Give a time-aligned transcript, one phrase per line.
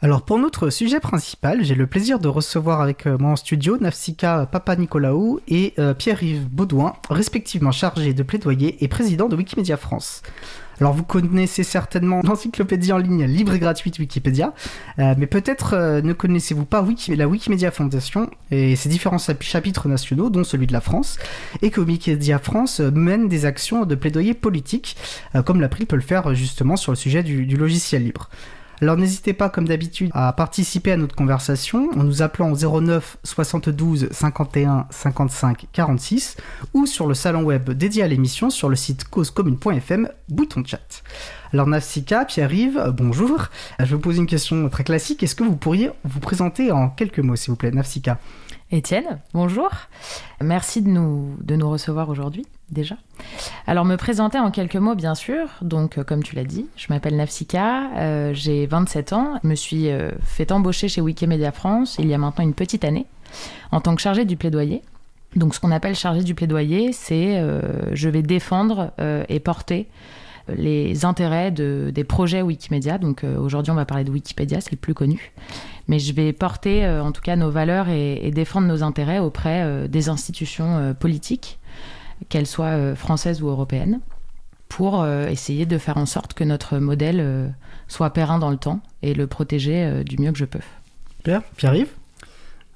[0.00, 3.78] Alors pour notre sujet principal, j'ai le plaisir de recevoir avec euh, moi en studio
[3.80, 10.22] Nafsika Papa-Nicolaou et euh, Pierre-Yves Baudouin, respectivement chargés de plaidoyer et président de Wikimedia France.
[10.80, 14.54] Alors vous connaissez certainement l'encyclopédie en ligne libre et gratuite Wikipédia,
[15.00, 20.44] euh, mais peut-être ne connaissez-vous pas la Wikimedia Foundation et ses différents chapitres nationaux, dont
[20.44, 21.18] celui de la France,
[21.60, 24.96] et que Wikimedia France mène des actions de plaidoyer politique,
[25.44, 28.30] comme l'April peut le faire justement sur le sujet du logiciel libre.
[28.80, 33.18] Alors n'hésitez pas comme d'habitude à participer à notre conversation en nous appelant au 09
[33.24, 36.36] 72 51 55 46
[36.74, 41.02] ou sur le salon web dédié à l'émission sur le site causecommune.fm, bouton chat.
[41.52, 43.46] Alors Nafsika, Pierre-Yves, bonjour.
[43.80, 45.22] Je vais vous poser une question très classique.
[45.22, 48.18] Est-ce que vous pourriez vous présenter en quelques mots s'il vous plaît, Nafsika?
[48.70, 49.70] Étienne, bonjour.
[50.40, 52.96] Merci de nous, de nous recevoir aujourd'hui déjà.
[53.66, 55.48] Alors me présenter en quelques mots bien sûr.
[55.62, 59.54] Donc euh, comme tu l'as dit, je m'appelle Nafsika, euh, j'ai 27 ans, je me
[59.54, 63.06] suis euh, fait embaucher chez Wikimedia France il y a maintenant une petite année
[63.72, 64.82] en tant que chargée du plaidoyer.
[65.36, 67.44] Donc ce qu'on appelle chargée du plaidoyer, c'est
[67.92, 68.92] je vais défendre
[69.28, 69.86] et porter
[70.48, 72.96] les intérêts de, des projets Wikimedia.
[72.96, 75.32] Donc aujourd'hui on va parler de Wikipédia, c'est le plus connu
[75.88, 79.62] mais je vais porter euh, en tout cas nos valeurs et, défendre nos intérêts auprès
[79.64, 81.57] euh, des institutions euh, politiques,
[82.28, 84.00] qu'elles soient françaises ou européennes,
[84.68, 87.54] pour essayer de faire en sorte que notre modèle
[87.88, 90.60] soit périn dans le temps et le protéger du mieux que je peux.
[91.24, 91.94] Pierre, Pierre-Yves?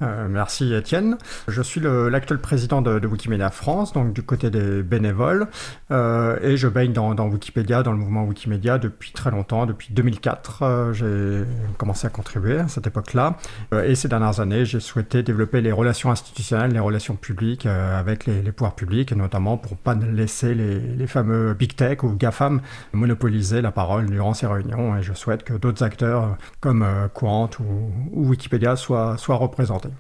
[0.02, 1.16] Euh, merci Étienne.
[1.48, 5.48] Je suis l'actuel président de, Wikimedia France, donc du côté des bénévoles,
[5.90, 10.62] euh, et je baigne dans, Wikipédia, dans le mouvement Wikimedia depuis très longtemps, depuis 2004.
[10.62, 11.44] Euh, j'ai
[11.78, 13.36] commencé à contribuer à cette époque-là,
[13.84, 18.52] et ces dernières années, j'ai souhaité développer les relations institutionnelles, les relations publiques avec les,
[18.52, 22.60] pouvoirs publics, et notamment pour pas laisser les, fameux big tech ou GAFAM
[22.92, 28.28] monopoliser la parole durant ces réunions, et je souhaite que d'autres acteurs comme Quant ou,
[28.28, 29.91] Wikipédia soient représentés.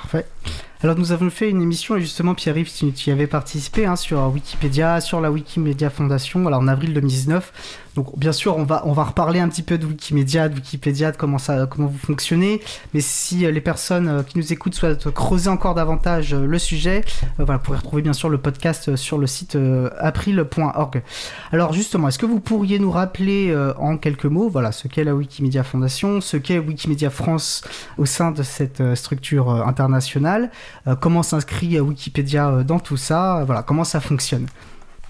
[0.00, 0.26] Parfait.
[0.82, 4.18] Alors nous avons fait une émission et justement Pierre-Yves, tu, y avais participé hein, sur
[4.32, 7.52] Wikipédia, sur la Wikimedia Foundation, alors en avril 2019.
[7.96, 11.10] Donc bien sûr, on va, on va reparler un petit peu de Wikimedia, de Wikipédia,
[11.10, 12.60] de comment, ça, comment vous fonctionnez.
[12.94, 16.58] Mais si euh, les personnes euh, qui nous écoutent souhaitent creuser encore davantage euh, le
[16.58, 17.04] sujet,
[17.38, 19.58] voilà, vous pourrez retrouver bien sûr le podcast sur le site
[19.98, 21.02] april.org.
[21.52, 25.14] Alors justement, est-ce que vous pourriez nous rappeler en quelques mots voilà, ce qu'est la
[25.14, 27.62] Wikimedia Foundation, ce qu'est Wikimedia France
[27.98, 30.50] au sein de cette structure internationale,
[31.00, 34.46] comment s'inscrit Wikipédia dans tout ça, voilà, comment ça fonctionne?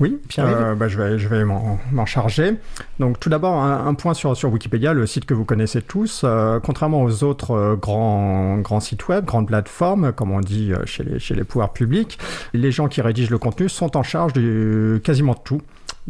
[0.00, 2.54] Oui, euh, bah, je vais, je vais m'en charger.
[2.98, 6.22] Donc tout d'abord, un, point sur, sur Wikipédia, le site que vous connaissez tous.
[6.24, 11.04] Euh, contrairement aux autres euh, grands, grands sites web, grandes plateformes, comme on dit chez
[11.04, 12.18] les, chez les pouvoirs publics,
[12.54, 15.60] les gens qui rédigent le contenu sont en charge de quasiment tout.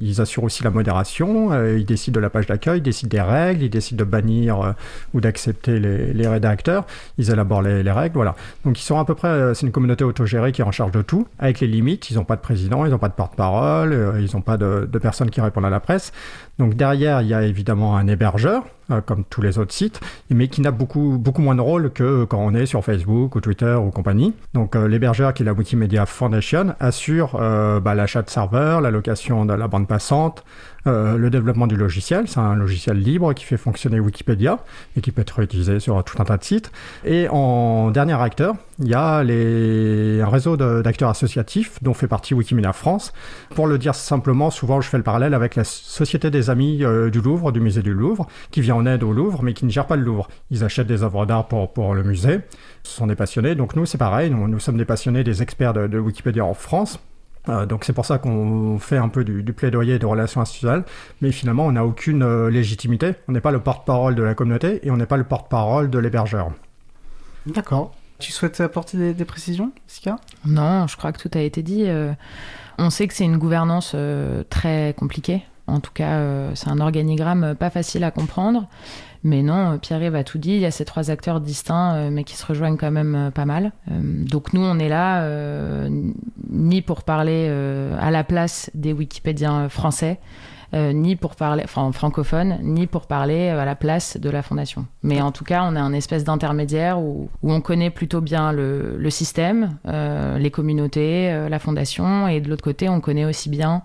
[0.00, 3.20] Ils assurent aussi la modération, euh, ils décident de la page d'accueil, ils décident des
[3.20, 4.72] règles, ils décident de bannir euh,
[5.14, 6.86] ou d'accepter les, rédacteurs,
[7.18, 8.34] ils élaborent les, règles, voilà.
[8.64, 10.92] Donc ils sont à peu près, euh, c'est une communauté autogérée qui est en charge
[10.92, 14.18] de tout, avec les limites, ils n'ont pas de président, ils n'ont pas de porte-parole,
[14.18, 16.12] ils n'ont pas de, de personnes qui répondent à la presse.
[16.60, 19.98] Donc derrière, il y a évidemment un hébergeur, euh, comme tous les autres sites,
[20.28, 23.40] mais qui n'a beaucoup, beaucoup moins de rôle que quand on est sur Facebook ou
[23.40, 24.34] Twitter ou compagnie.
[24.52, 28.90] Donc euh, l'hébergeur, qui est la Wikimedia Foundation, assure euh, bah, l'achat de serveurs, la
[28.90, 30.44] location de la bande passante,
[30.86, 34.58] euh, le développement du logiciel, c'est un logiciel libre qui fait fonctionner Wikipédia
[34.96, 36.72] et qui peut être utilisé sur tout un tas de sites.
[37.04, 40.20] Et en dernier acteur, il y a les...
[40.22, 43.12] un réseau d'acteurs associatifs dont fait partie Wikimedia France.
[43.54, 47.10] Pour le dire simplement, souvent je fais le parallèle avec la Société des Amis euh,
[47.10, 49.70] du Louvre, du musée du Louvre, qui vient en aide au Louvre mais qui ne
[49.70, 50.28] gère pas le Louvre.
[50.50, 52.40] Ils achètent des œuvres d'art pour, pour le musée.
[52.82, 53.54] Ce sont des passionnés.
[53.54, 54.30] Donc nous, c'est pareil.
[54.30, 57.00] Nous, nous, sommes des passionnés, des experts de Wikipédia en France.
[57.48, 60.84] Euh, donc c'est pour ça qu'on fait un peu du, plaidoyer de relations institutionnelles,
[61.20, 63.14] mais finalement on n'a aucune euh, légitimité.
[63.28, 65.98] On n'est pas le porte-parole de la communauté et on n'est pas le porte-parole de
[65.98, 66.50] l'hébergeur.
[67.46, 67.92] D'accord.
[68.18, 70.16] Tu souhaites apporter des, précisions, Sika?
[70.44, 71.84] Non, je crois que tout a été dit.
[71.86, 72.12] Euh,
[72.76, 73.96] on sait que c'est une gouvernance
[74.50, 75.42] très compliquée.
[75.66, 78.68] En tout cas, c'est un organigramme pas facile à comprendre.
[79.22, 80.52] Mais non, Pierre-Yves a tout dit.
[80.52, 83.30] Il y a ces trois acteurs distincts, euh, mais qui se rejoignent quand même euh,
[83.30, 83.72] pas mal.
[83.90, 85.28] Euh, donc nous, on est là
[86.50, 87.48] ni pour parler
[88.00, 90.18] à la place des Wikipédiens français,
[90.74, 94.86] ni pour parler, enfin francophones, ni pour parler à la place de la fondation.
[95.02, 99.10] Mais en tout cas, on est un espèce d'intermédiaire où, on connaît plutôt bien le
[99.10, 103.82] système, les communautés, la fondation, et de l'autre côté, on connaît aussi bien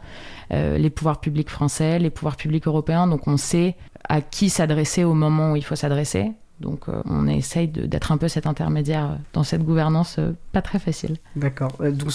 [0.51, 3.07] les pouvoirs publics français, les pouvoirs publics européens.
[3.07, 3.75] Donc on sait
[4.09, 6.31] à qui s'adresser au moment où il faut s'adresser.
[6.59, 10.79] Donc euh, on essaye d'être un peu cet intermédiaire dans cette gouvernance euh, pas très
[10.79, 11.17] facile.
[11.35, 11.71] D'accord.
[11.81, 12.11] Euh, donc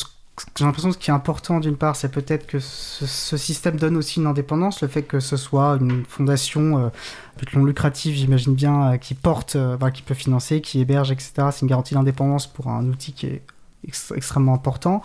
[0.56, 3.96] j'ai l'impression que ce qui est important d'une part, c'est peut-être que ce, système donne
[3.96, 6.88] aussi une indépendance, le fait que ce soit une fondation euh,
[7.54, 11.32] non lucrative, j'imagine bien, euh, qui porte, euh, qui peut financer, qui héberge, etc.
[11.52, 13.42] C'est une garantie d'indépendance pour un outil qui est
[14.14, 15.02] extrêmement important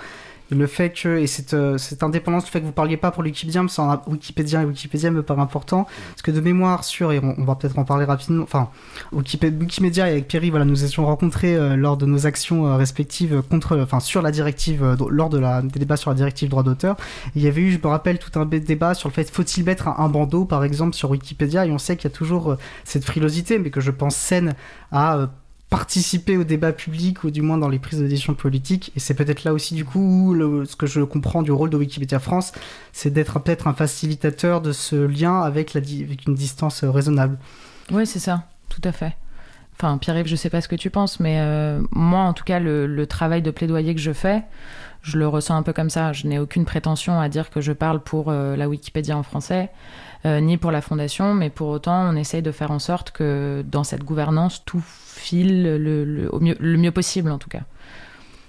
[0.51, 3.24] le fait que, et cette, euh, cette indépendance, le fait que vous parliez pas pour
[3.24, 7.44] Wikipédia, en Wikipédia et Wikipédia me paraît important, parce que de mémoire sur, et on,
[7.44, 8.69] va peut-être en parler rapidement, enfin,
[9.12, 13.42] Wikimedia et avec Pierry, voilà, nous étions rencontrés euh, lors de nos actions euh, respectives
[13.50, 16.95] contre, enfin, sur la directive, lors de la, des débats sur la directive droit d'auteur.
[17.36, 19.88] Il y avait eu, je me rappelle, tout un débat sur le fait, faut-il mettre
[19.88, 23.03] un, un, bandeau, par exemple, sur Wikipédia, et on sait qu'il y a toujours cette
[23.03, 24.56] frilosité, mais que je pense saine
[24.92, 25.30] à
[25.75, 28.94] participer au débat public ou du moins dans les prises de décision politiques.
[28.95, 30.33] Et c'est peut-être là aussi du coup
[30.66, 32.54] ce que je comprends du rôle de Wikipédia France,
[32.94, 37.38] c'est d'être peut-être un facilitateur de ce lien avec, la, avec une distance euh, raisonnable.
[37.92, 39.18] Oui, c'est ça, tout à fait.
[39.77, 42.60] Enfin, Pierre-Yves, je sais pas ce que tu penses, mais euh, moi, en tout cas,
[42.60, 44.44] le, travail de plaidoyer que je fais,
[45.06, 46.13] je le ressens un peu comme ça.
[46.13, 49.69] Je n'ai aucune prétention à dire que je parle pour euh, la Wikipédia en français.
[50.25, 53.63] Euh, ni pour la fondation, mais pour autant, on essaye de faire en sorte que
[53.68, 57.62] dans cette gouvernance, tout file le, au mieux, le mieux possible, en tout cas.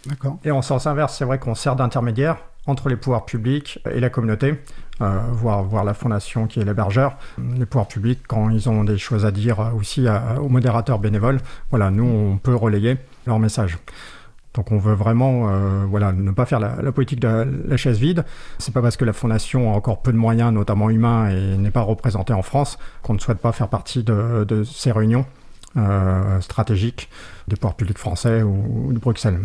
[0.06, 0.38] D'accord.
[0.44, 4.08] Et en sens inverse, c'est vrai qu'on sert d'intermédiaire entre les pouvoirs publics et la
[4.08, 4.54] communauté,
[5.02, 7.18] euh, voire, la fondation qui est l'hébergeur.
[7.36, 10.06] Les pouvoirs publics, quand ils ont des choses à dire aussi
[10.40, 13.76] aux modérateurs bénévoles, voilà, nous, on peut relayer leur message.
[14.56, 18.24] Donc on veut vraiment euh, voilà, ne pas faire la, politique de la, chaise vide.
[18.58, 21.70] C'est pas parce que la fondation a encore peu de moyens, notamment humains, et n'est
[21.70, 25.26] pas représentée en France, qu'on ne souhaite pas faire partie de, ces réunions
[25.76, 27.10] euh, stratégiques
[27.48, 29.38] des pouvoirs publics français ou de Bruxelles.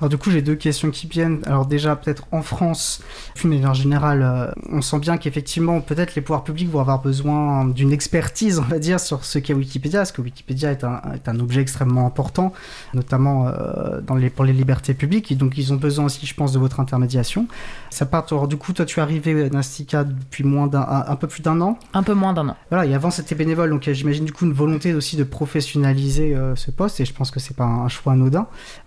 [0.00, 1.40] Alors du coup, j'ai deux questions qui viennent.
[1.46, 3.02] Alors déjà, peut-être en France,
[3.34, 7.00] puis mais en général, euh, on sent bien qu'effectivement, peut-être les pouvoirs publics vont avoir
[7.00, 11.00] besoin d'une expertise, on va dire, sur ce qu'est Wikipédia, parce que Wikipédia est un,
[11.14, 12.52] est un objet extrêmement important,
[12.92, 16.34] notamment euh, dans les, pour les libertés publiques, et donc ils ont besoin aussi, je
[16.34, 17.46] pense, de votre intermédiation.
[17.90, 21.28] Ça part, alors du coup, toi, tu es arrivé, Nastika, depuis moins d'un, un, peu
[21.28, 22.56] plus d'un an Un peu moins d'un an.
[22.70, 26.56] Voilà, et avant, c'était bénévole, donc j'imagine du coup une volonté aussi de professionnaliser euh,
[26.56, 28.46] ce poste, et je pense que c'est pas un choix anodin.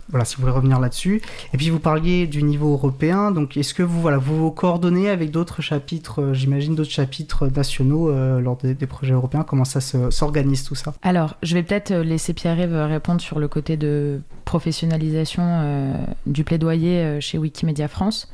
[0.09, 1.21] Voilà, si vous voulez revenir là-dessus.
[1.53, 5.31] Et puis vous parliez du niveau européen, donc est-ce que vous voilà vous, coordonnez avec
[5.31, 9.43] d'autres chapitres, euh, j'imagine d'autres chapitres nationaux euh, lors des, projets européens?
[9.43, 10.93] Comment ça s'organise tout ça?
[11.01, 15.93] Alors, je vais peut-être euh, laisser Pierre-Yves répondre sur le côté de professionnalisation
[16.25, 18.31] du plaidoyer chez Wikimedia France.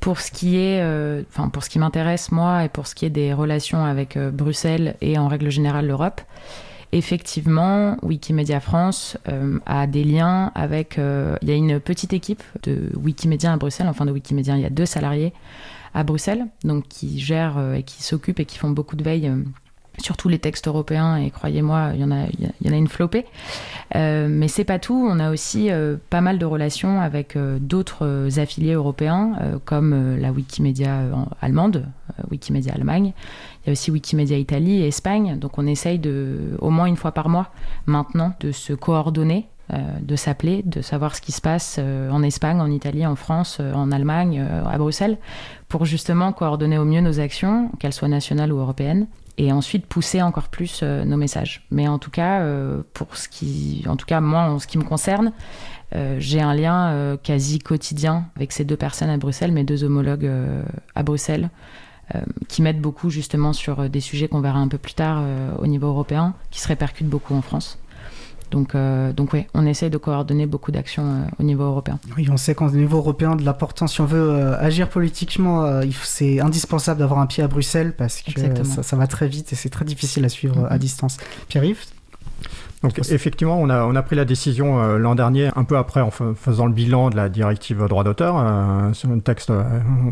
[0.00, 0.82] Pour ce qui est,
[1.30, 4.96] enfin pour ce qui m'intéresse moi et pour ce qui est des relations avec Bruxelles
[5.00, 6.20] et en règle générale l'Europe
[6.92, 10.98] effectivement, Wikimedia France euh, a des liens avec.
[10.98, 14.62] Euh, il y a une petite équipe de Wikimedia à Bruxelles, enfin de Wikimedia, il
[14.62, 15.32] y a deux salariés
[15.94, 19.30] à Bruxelles, donc qui gèrent euh, et qui s'occupent et qui font beaucoup de veille
[19.98, 22.24] sur tous les textes européens et croyez-moi, il y en a,
[22.62, 23.26] y en a une flopée.
[23.94, 25.06] Mais c'est pas tout.
[25.06, 25.68] On a aussi
[26.08, 29.36] pas mal de relations avec d'autres affiliés européens,
[29.66, 31.02] comme la Wikimedia
[31.42, 31.86] allemande,
[32.30, 33.12] Wikimedia Allemagne,
[33.62, 35.38] il y a aussi Wikimedia Italie et Espagne.
[35.38, 37.50] Donc on essaye de, au moins une fois par mois
[37.86, 42.22] maintenant de se coordonner, euh, de s'appeler, de savoir ce qui se passe euh, en
[42.22, 45.16] Espagne, en Italie, en France, euh, en Allemagne, à Bruxelles,
[45.68, 49.06] pour justement coordonner au mieux nos actions, qu'elles soient nationales ou européennes
[49.38, 51.64] et ensuite pousser encore plus nos messages.
[51.70, 52.46] Mais en tout cas,
[52.92, 55.32] pour ce qui, en tout cas moi, en ce qui me concerne,
[56.18, 60.30] j'ai un lien quasi quotidien avec ces deux personnes à Bruxelles, mes deux homologues
[60.94, 61.81] à Bruxelles, euh,
[62.48, 65.50] qui m'aident beaucoup justement sur euh, des sujets qu'on verra un peu plus tard euh,
[65.58, 67.78] au niveau européen, qui se répercutent beaucoup en France.
[68.50, 68.76] Donc,
[69.16, 71.98] donc oui, on essaye de coordonner beaucoup d'actions au niveau européen.
[72.18, 77.00] Oui, on sait qu'au niveau européen, de l'importance, si on veut agir politiquement, c'est indispensable
[77.00, 80.26] d'avoir un pied à Bruxelles parce que ça, va très vite et c'est très difficile
[80.26, 80.78] à suivre à mm-hmm.
[80.80, 81.16] distance.
[81.48, 81.86] Pierre-Yves?
[82.82, 86.00] Donc effectivement, on a, on a pris la décision euh, l'an dernier, un peu après
[86.00, 89.62] en faisant le bilan de la directive droit d'auteur, euh, sur un texte, euh,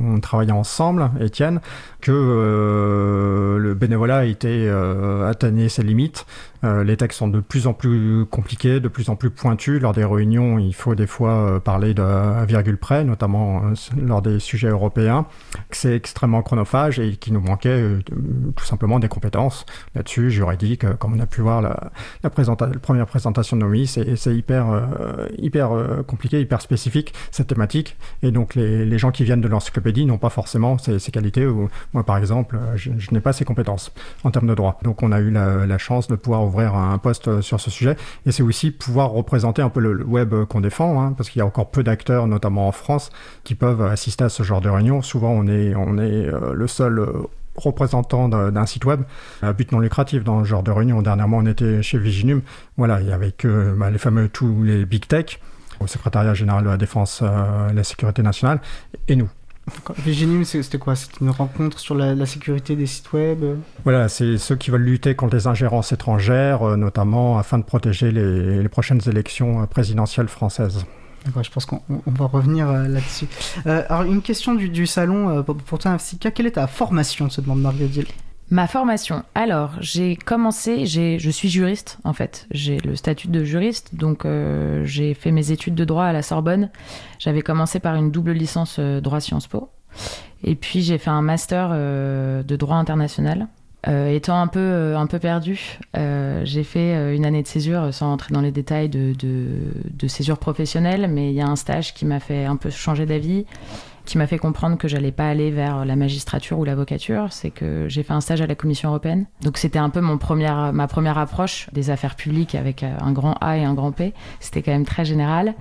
[0.06, 1.60] on travaillait ensemble, Étienne,
[2.00, 4.70] que le bénévolat était
[5.26, 6.26] atteignait ses limites
[6.62, 9.80] euh, les textes sont de plus en plus compliqués, de plus en plus pointus.
[9.80, 14.22] Lors des réunions, il faut des fois euh, parler de virgule près, notamment euh, lors
[14.22, 15.26] des sujets européens.
[15.70, 17.82] C'est extrêmement chronophage et qu'il nous manquait
[18.56, 19.64] tout simplement des compétences
[19.94, 20.84] là-dessus, juridiques.
[20.98, 21.90] Comme on a pu voir la,
[22.82, 24.66] première présentation de Nomi, c'est hyper,
[26.06, 27.96] compliqué, hyper spécifique cette thématique.
[28.22, 31.46] Et donc les, gens qui viennent de l'encyclopédie n'ont pas forcément ces, qualités.
[31.92, 33.92] Moi, par exemple, je, n'ai pas ces compétences
[34.24, 34.78] en termes de droit.
[34.82, 37.96] Donc on a eu la, la chance de pouvoir ouvrir un poste sur ce sujet.
[38.26, 41.42] Et c'est aussi pouvoir représenter un peu le web qu'on défend, hein, parce qu'il y
[41.42, 43.10] a encore peu d'acteurs, notamment en France,
[43.44, 45.02] qui peuvent assister à ce genre de réunion.
[45.02, 47.12] Souvent, on est, on est euh, le seul euh,
[47.56, 49.02] représentant d'un site web
[49.42, 51.02] à but non lucratif dans ce genre de réunion.
[51.02, 52.42] Dernièrement, on était chez Viginum,
[52.76, 55.40] voilà, il y avait que bah, les fameux tous les big tech
[55.80, 58.60] au secrétariat général de la défense et la sécurité nationale,
[59.08, 59.28] et nous.
[59.98, 60.96] Viginium, c'était quoi?
[60.96, 63.44] C'était une rencontre sur la, sécurité des sites web?
[63.84, 68.68] Voilà, c'est ceux qui veulent lutter contre les ingérences étrangères, notamment afin de protéger les,
[68.68, 70.84] prochaines élections présidentielles françaises.
[71.26, 73.26] je pense qu'on va revenir là-dessus.
[73.64, 76.30] alors, une question du, salon pour, toi, Afsika.
[76.30, 78.12] Quelle est ta formation se demande Marguerite
[78.50, 79.22] Ma formation.
[79.36, 82.48] Alors, j'ai commencé, je suis juriste en fait.
[82.50, 86.22] J'ai le statut de juriste, donc euh, j'ai fait mes études de droit à la
[86.22, 86.70] Sorbonne.
[87.20, 89.70] J'avais commencé par une double licence euh, droit Sciences Po.
[90.42, 93.46] Et puis j'ai fait un master euh, de droit international.
[93.86, 98.40] étant un peu, un peu perdu, j'ai fait une année de césure sans entrer dans
[98.40, 102.46] les détails de, de césure professionnelle, mais il y a un stage qui m'a fait
[102.46, 103.46] un peu changer d'avis
[104.04, 107.88] qui m'a fait comprendre que j'allais pas aller vers la magistrature ou l'avocature, c'est que
[107.88, 109.26] j'ai fait un stage à la Commission européenne.
[109.42, 113.12] Donc c'était un peu mon première, ma première approche des affaires publiques avec euh, un
[113.12, 114.14] grand A et un grand P.
[114.40, 115.54] C'était quand même très général.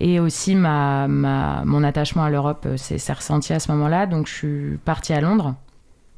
[0.00, 4.06] Et aussi ma, ma mon attachement à l'Europe euh, s'est ressenti à ce moment-là.
[4.06, 5.54] Donc je suis partie à Londres,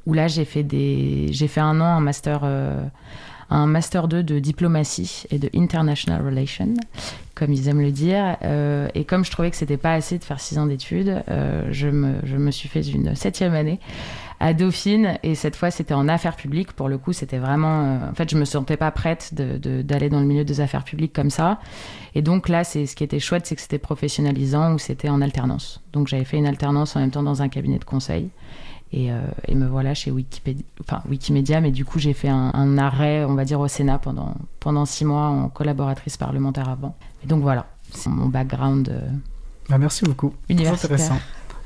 [0.05, 2.41] où là j'ai fait fait un an un master.
[2.43, 2.83] Euh,
[3.51, 6.73] un Master 2 de diplomatie et de International Relations,
[7.35, 8.37] comme ils aiment le dire.
[8.43, 11.67] Euh, et comme je trouvais que c'était pas assez de faire six ans d'études, euh,
[11.69, 13.79] je, me, suis fait une septième année
[14.39, 15.17] à Dauphine.
[15.21, 16.71] Et cette fois, c'était en affaires publiques.
[16.71, 17.83] Pour le coup, c'était vraiment.
[17.83, 21.13] Euh, en fait, je me sentais pas prête d'aller dans le milieu des affaires publiques
[21.13, 21.59] comme ça.
[22.15, 25.21] Et donc là, c'est ce qui était chouette, c'est que c'était professionnalisant ou c'était en
[25.21, 25.81] alternance.
[25.91, 28.29] Donc j'avais fait une alternance en même temps dans un cabinet de conseil.
[28.93, 33.23] Euh, et, me voilà chez Wikipédia, enfin, Wikimedia, mais du coup j'ai fait un, arrêt,
[33.23, 36.95] on va dire, au Sénat pendant, pendant six mois en collaboratrice parlementaire avant.
[37.23, 38.89] Et donc voilà, c'est mon background.
[38.89, 39.09] Euh,
[39.69, 40.33] bah, merci beaucoup.
[40.49, 41.19] intéressant.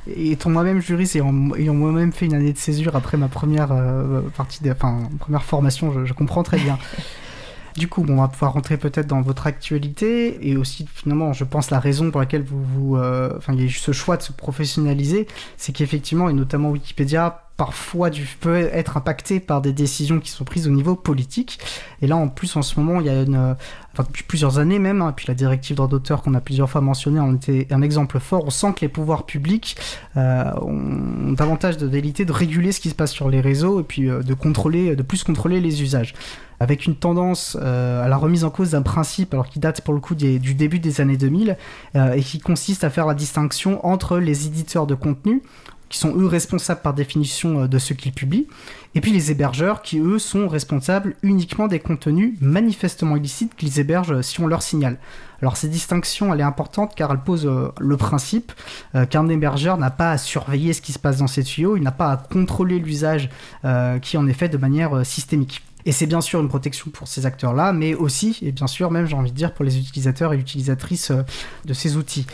[0.08, 3.72] Et étant moi-même juriste et ayant, moi-même fait une année de césure après ma première
[3.72, 6.77] euh, partie, enfin première formation, je, je comprends très bien.
[7.77, 11.72] Du coup, on va pouvoir rentrer peut-être dans votre actualité et aussi finalement, je pense
[11.72, 14.22] la raison pour laquelle vous, vous euh, enfin, il y a eu ce choix de
[14.22, 15.27] se professionnaliser,
[15.58, 20.43] c'est qu'effectivement et notamment Wikipédia parfois du, peut être impacté par des décisions qui sont
[20.43, 21.59] prises au niveau politique.
[22.01, 23.55] Et là, en plus, en ce moment, il y a une,
[23.95, 26.81] enfin, depuis plusieurs années même, hein, puis la directive droit d'auteur qu'on a plusieurs fois
[26.81, 28.43] mentionnée en était un exemple fort.
[28.45, 29.77] On sent que les pouvoirs publics
[30.17, 33.83] euh, ont davantage de vérité de réguler ce qui se passe sur les réseaux et
[33.83, 36.13] puis euh, de contrôler, de plus contrôler les usages
[36.62, 39.93] avec une tendance euh, à la remise en cause d'un principe, alors qui date pour
[39.93, 41.57] le coup du début des années 2000,
[42.15, 45.41] et qui consiste à faire la distinction entre les éditeurs de contenu,
[45.89, 48.48] qui sont eux responsables par définition euh, de ce qu'ils publient,
[48.96, 54.13] et puis les hébergeurs qui eux sont responsables uniquement des contenus manifestement illicites qu'ils hébergent
[54.13, 54.98] euh, si on leur signale.
[55.42, 58.51] Alors cette distinction elle est importante car elle pose euh, le principe
[59.10, 61.92] qu'un hébergeur n'a pas à surveiller ce qui se passe dans ses tuyaux, il n'a
[61.92, 63.30] pas à contrôler l'usage
[64.01, 65.62] qui en est fait de manière systémique.
[65.86, 69.06] Et c'est bien sûr une protection pour ces acteurs-là, mais aussi, et bien sûr même
[69.06, 71.12] j'ai envie de dire, pour les utilisateurs et utilisatrices
[71.65, 72.25] de ces outils.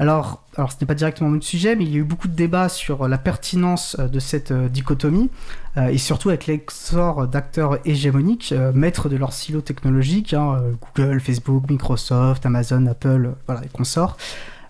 [0.00, 2.34] Alors, alors ce n'est pas directement le sujet, mais il y a eu beaucoup de
[2.34, 5.28] débats sur la pertinence euh, de cette euh, dichotomie,
[5.76, 10.62] euh, et surtout avec l'exor d'acteurs hégémoniques, maîtres de leur silo technologique, hein,
[10.96, 14.16] Google, Facebook, Microsoft, Amazon, Apple, voilà, et consorts.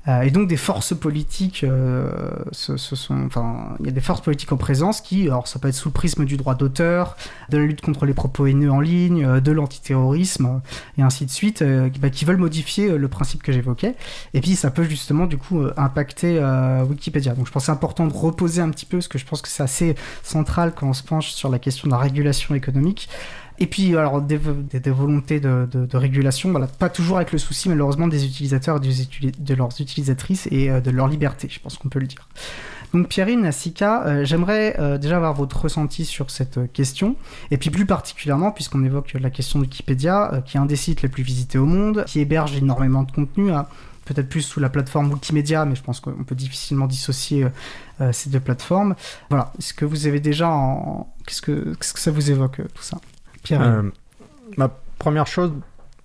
[0.09, 2.11] Euh, et donc des forces politiques, euh,
[2.69, 5.93] il y a des forces politiques en présence qui, alors ça peut être sous le
[5.93, 7.17] prisme du droit d'auteur,
[7.51, 10.61] de la lutte contre les propos haineux en ligne, euh, de l'antiterrorisme
[10.97, 11.63] et ainsi de suite,
[12.01, 13.95] bah, qui veulent modifier le principe que j'évoquais.
[14.35, 16.41] Et puis ça peut justement du coup impacter
[16.89, 17.35] Wikipédia.
[17.35, 19.49] Donc je pense c'est important de reposer un petit peu, parce que je pense que
[19.49, 23.09] c'est assez central quand on se penche sur la question de la régulation économique.
[23.61, 28.25] Et puis, alors, des, volontés de, régulation, voilà, pas toujours avec le souci, malheureusement, des
[28.25, 32.07] utilisateurs et de leurs utilisatrices et euh, de leur liberté, je pense qu'on peut le
[32.07, 32.29] dire.
[32.95, 37.17] Donc, Pierrine, Asika, euh, j'aimerais euh, déjà avoir votre ressenti sur cette question,
[37.51, 41.03] et puis plus particulièrement, puisqu'on évoque la question de Wikipédia, qui est un des sites
[41.03, 43.67] les plus visités au monde, qui héberge énormément de contenu, hein,
[44.05, 47.47] peut-être plus sous la plateforme Wikimedia, mais je pense qu'on peut difficilement dissocier
[48.13, 48.95] ces deux plateformes.
[49.29, 51.13] Voilà, est-ce que vous avez déjà en...
[51.27, 52.99] Qu'est-ce que, qu'est-ce que ça vous évoque, tout ça?
[53.53, 53.83] Euh,
[54.57, 54.69] ma
[54.99, 55.53] première chose,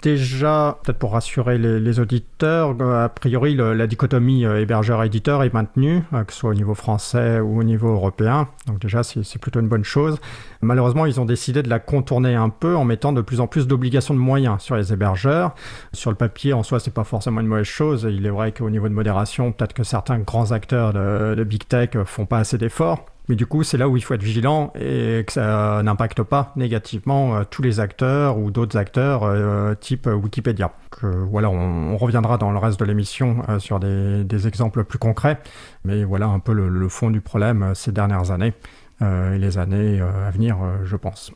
[0.03, 6.03] déjà, peut-être pour rassurer les, auditeurs, euh, a priori, la dichotomie euh, hébergeur-éditeur est maintenue,
[6.27, 8.49] que ce soit au niveau français ou au niveau européen.
[8.67, 10.19] Donc déjà, c'est plutôt une bonne chose.
[10.61, 13.67] Malheureusement, ils ont décidé de la contourner un peu en mettant de plus en plus
[13.67, 15.55] d'obligations de moyens sur les hébergeurs.
[15.93, 18.07] Sur le papier, en soi, c'est pas forcément une mauvaise chose.
[18.09, 21.67] Il est vrai qu'au niveau de modération, peut-être que certains grands acteurs de, de Big
[21.67, 23.05] Tech font pas assez d'efforts.
[23.29, 26.51] Mais du coup, c'est là où il faut être vigilant et que ça n'impacte pas
[26.55, 30.71] négativement euh, tous les acteurs ou d'autres acteurs euh, type Wikipédia.
[31.01, 35.39] Voilà, on, reviendra dans le reste de l'émission euh, sur des, exemples plus concrets.
[35.85, 38.53] Mais voilà un peu le, fond du problème ces dernières années
[39.01, 41.31] et les années à venir, je pense.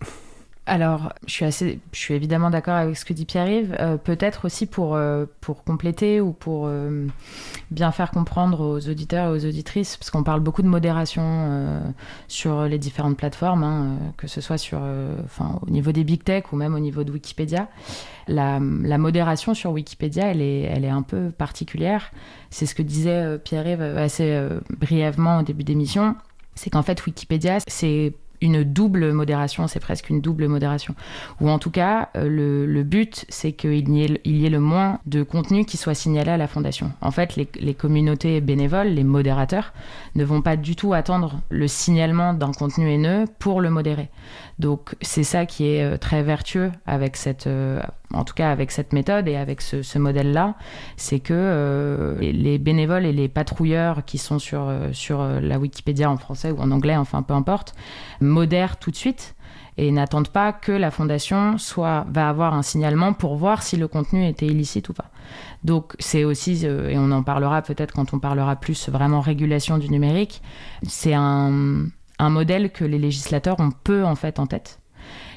[0.67, 3.75] Alors, je suis, assez, je suis évidemment d'accord avec ce que dit Pierre-Yves.
[3.79, 7.07] Euh, peut-être aussi pour, euh, pour compléter ou pour euh,
[7.71, 11.81] bien faire comprendre aux auditeurs et aux auditrices, parce qu'on parle beaucoup de modération
[12.27, 16.57] sur les différentes plateformes, hein, que ce soit sur, au niveau des big tech ou
[16.57, 17.69] même au niveau de Wikipédia.
[18.27, 22.11] La, modération sur Wikipédia, elle est, elle est un peu particulière.
[22.49, 24.37] C'est ce que disait Pierre-Yves assez
[24.69, 26.15] brièvement au début d'émission.
[26.55, 30.95] C'est qu'en fait, Wikipédia, c'est une double modération, c'est presque une double modération.
[31.41, 35.65] Ou en tout cas, euh, le, but, c'est qu'il y, ait, le moins de contenu
[35.65, 36.91] qui soit signalé à la fondation.
[37.01, 39.73] En fait, les, communautés bénévoles, les modérateurs,
[40.15, 44.09] ne vont pas du tout attendre le signalement d'un contenu haineux pour le modérer.
[44.59, 48.71] Donc c'est ça qui est euh, très vertueux avec cette, euh, en tout cas avec
[48.71, 50.55] cette méthode et avec ce, modèle-là,
[50.95, 56.17] c'est que euh, les bénévoles et les patrouilleurs qui sont sur, sur la Wikipédia en
[56.17, 57.75] français ou en anglais, enfin peu importe,
[58.19, 59.35] modèrent tout de suite
[59.79, 63.87] et n'attendent pas que la fondation soit va avoir un signalement pour voir si le
[63.87, 65.11] contenu était illicite ou pas.
[65.63, 69.89] Donc c'est aussi, et on en parlera peut-être quand on parlera plus vraiment régulation du
[69.89, 70.41] numérique,
[70.87, 71.85] c'est un,
[72.19, 74.79] un modèle que les législateurs ont peu en fait en tête.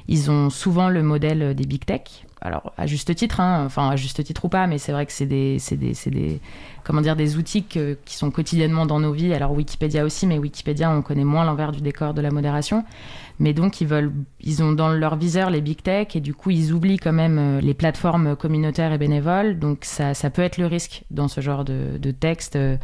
[0.08, 2.24] Ils ont souvent le modèle des big tech.
[2.40, 5.12] Alors à juste titre, hein, enfin à juste titre ou pas, mais c'est vrai que
[5.12, 6.40] c'est des, des, des,
[6.84, 9.34] comment dire, des outils qui sont quotidiennement dans nos vies.
[9.34, 12.84] Alors Wikipédia aussi, mais Wikipédia, on connaît moins l'envers du décor de la modération.
[13.40, 16.50] Mais donc ils veulent, ils ont dans leur viseur les big tech et du coup
[16.50, 19.58] ils oublient quand même euh, les plateformes communautaires et bénévoles.
[19.58, 22.76] Donc ça, ça peut être le risque dans ce genre de, de texte euh,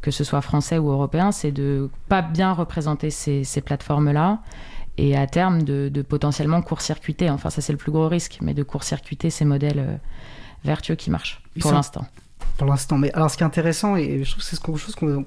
[0.00, 4.40] que ce soit français ou européen, c'est de pas bien représenter ces, plateformes-là
[4.96, 8.62] et à terme de, potentiellement court-circuiter, enfin ça c'est le plus gros risque, mais de
[8.62, 9.96] court-circuiter ces modèles euh,
[10.64, 12.06] vertueux qui marchent pour l'instant.
[12.56, 14.94] Pour l'instant, mais alors ce qui est intéressant, et je trouve que c'est quelque chose
[14.94, 15.24] qu'on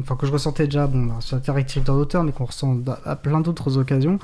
[0.00, 3.40] enfin, que je ressentais déjà bon, sur la directive d'auteur, mais qu'on ressent à plein
[3.40, 4.18] d'autres occasions,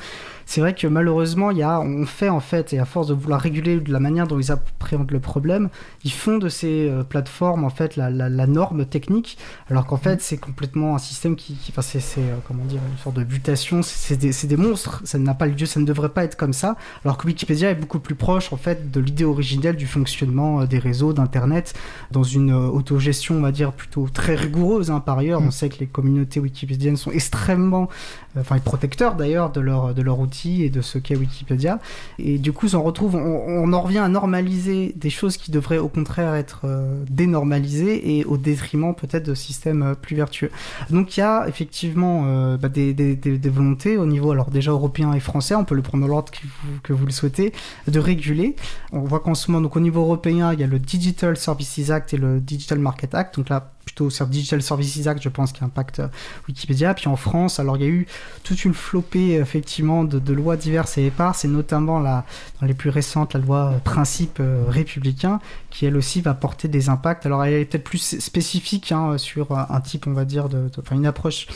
[0.46, 3.14] c'est vrai que malheureusement, il y a, on fait en fait, et à force de
[3.14, 5.68] vouloir réguler de la manière dont ils appréhendent le problème,
[6.04, 9.38] ils font de ces euh, plateformes en fait la, la, norme technique,
[9.70, 13.16] alors qu'en fait c'est complètement un système qui, enfin c'est, euh, comment dire, une sorte
[13.16, 16.36] de mutation, c'est, des, des, monstres, ça n'a pas lieu, ça ne devrait pas être
[16.36, 19.86] comme ça, alors que Wikipédia est beaucoup plus proche en fait de l'idée originelle du
[19.86, 21.74] fonctionnement euh, des réseaux, d'internet,
[22.10, 25.78] dans une autogestion, on va dire plutôt très rigoureuse hein, par ailleurs, on sait que
[25.80, 27.88] les communautés wikipédiennes sont extrêmement,
[28.36, 31.78] euh, enfin, protecteurs d'ailleurs de leur, de leur outil et de ce qu'est Wikipédia.
[32.18, 35.88] Et du coup, on retrouve, on, en revient à normaliser des choses qui devraient au
[35.88, 40.50] contraire être euh, dénormalisées et au détriment peut-être de systèmes euh, plus vertueux.
[40.90, 42.22] Donc il y a effectivement
[42.56, 45.82] bah, des, des, des, volontés au niveau, alors déjà européen et français, on peut le
[45.82, 47.52] prendre dans l'ordre que vous, que vous le souhaitez,
[47.88, 48.56] de réguler.
[48.92, 51.90] On voit qu'en ce moment, donc au niveau européen, il y a le Digital Services
[51.90, 53.36] Act et le Digital Market Act.
[53.36, 56.08] Donc là, plutôt sur Digital Services Act, je pense, qui impacte euh,
[56.48, 56.94] Wikipédia.
[56.94, 58.06] Puis en France, alors il y a eu
[58.42, 62.24] toute une flopée effectivement de, lois diverses et éparses, et notamment la,
[62.60, 65.40] dans les plus récentes, la loi euh, Principe euh, républicain,
[65.70, 67.26] qui elle aussi va porter des impacts.
[67.26, 70.96] Alors elle est peut-être plus spécifique hein, sur un type, on va dire, de, enfin
[70.96, 71.46] une approche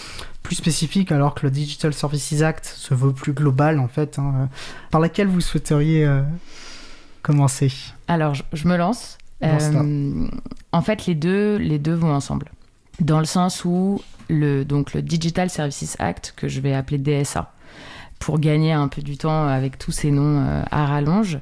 [0.43, 4.49] plus spécifique, alors que le Digital Services Act se veut plus global en fait, hein,
[4.91, 6.09] par laquelle vous souhaiteriez
[7.23, 7.73] commencer?
[8.09, 9.19] Alors je me lance.
[9.45, 10.29] Euh,
[10.73, 12.51] en fait, les deux, les deux vont ensemble.
[13.01, 17.53] Dans le sens où le, donc le Digital Services Act, que je vais appeler DSA,
[18.19, 21.39] pour gagner un peu du temps avec tous ces noms euh, à rallonge,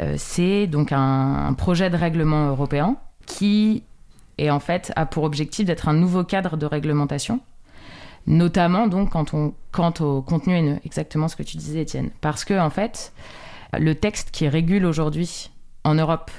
[0.00, 3.82] euh, c'est donc un, projet de règlement européen qui
[4.38, 7.40] est en fait a pour objectif d'être un nouveau cadre de réglementation,
[8.26, 12.44] notamment donc quand on quant au contenu haineux, exactement ce que tu disais Étienne, parce
[12.44, 13.12] que en fait
[13.78, 15.50] le texte qui régule aujourd'hui
[15.84, 16.30] en Europe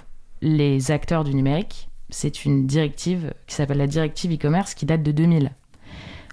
[0.41, 5.12] les acteurs du numérique, c'est une directive qui s'appelle la directive e-commerce qui date de
[5.12, 5.52] 2000.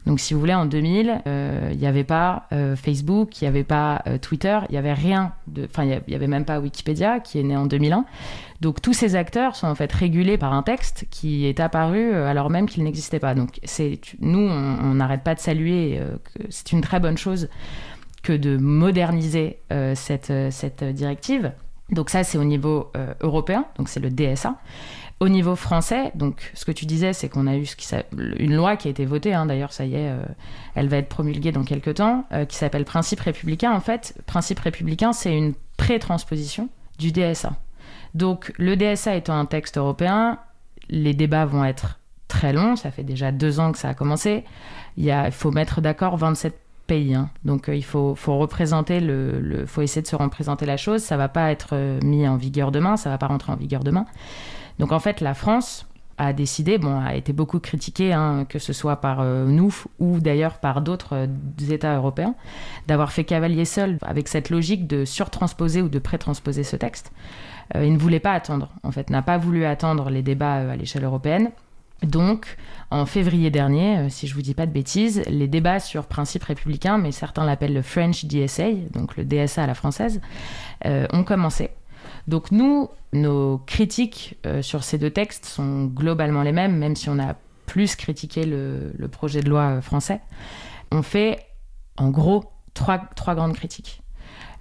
[0.06, 3.48] Donc, si vous voulez, en 2000, euh, il n'y avait pas euh, Facebook, il n'y
[3.48, 5.32] avait pas euh, Twitter, il n'y avait rien.
[5.64, 8.04] Enfin, il n'y avait même pas Wikipédia qui est né en 2001.
[8.60, 12.50] Donc, tous ces acteurs sont en fait régulés par un texte qui est apparu alors
[12.50, 13.34] même qu'il n'existait pas.
[13.34, 13.60] Donc,
[14.20, 16.00] nous, on n'arrête pas de saluer
[16.48, 17.48] c'est une très bonne chose
[18.22, 19.58] que de moderniser
[19.94, 21.52] cette directive.
[21.90, 24.56] Donc ça, c'est au niveau euh, européen, donc c'est le DSA.
[25.18, 27.66] Au niveau français, donc ce que tu disais, c'est qu'on a eu
[28.38, 30.22] une loi qui a été votée, hein, d'ailleurs ça y est, euh,
[30.74, 33.72] elle va être promulguée dans quelques temps, euh, qui s'appelle Principe républicain.
[33.72, 36.68] En fait, Principe républicain, c'est une pré-transposition
[36.98, 37.52] du DSA.
[38.14, 40.38] Donc le DSA étant un texte européen,
[40.90, 44.44] les débats vont être très longs, ça fait déjà deux ans que ça a commencé.
[44.98, 47.14] Il faut mettre d'accord 27 pays.
[47.14, 47.30] Hein.
[47.44, 51.02] Donc euh, il faut, faut, représenter le, faut essayer de se représenter la chose.
[51.02, 53.84] Ça va pas être euh, mis en vigueur demain, ça va pas rentrer en vigueur
[53.84, 54.06] demain.
[54.78, 55.86] Donc en fait, la France
[56.18, 60.60] a décidé, bon, a été beaucoup critiqué, hein, que ce soit par nous ou d'ailleurs
[60.60, 61.28] par d'autres
[61.68, 62.34] États européens,
[62.86, 67.12] d'avoir fait cavalier seul avec cette logique de surtransposer ou de prétransposer ce texte.
[67.74, 71.04] il ne voulait pas attendre, en fait, n'a pas voulu attendre les débats à l'échelle
[71.04, 71.50] européenne.
[72.02, 72.56] Donc,
[72.90, 76.44] en février dernier, euh, si je vous dis pas de bêtises, les débats sur principe
[76.44, 80.20] républicain, mais certains l'appellent le French DSA, donc le DSA à la française,
[80.84, 81.70] euh, ont commencé.
[82.28, 87.08] Donc nous, nos critiques euh, sur ces deux textes sont globalement les mêmes, même si
[87.08, 87.34] on a
[87.66, 90.20] plus critiqué le, projet de loi français.
[90.92, 91.40] On fait
[91.96, 94.02] en gros trois grandes critiques.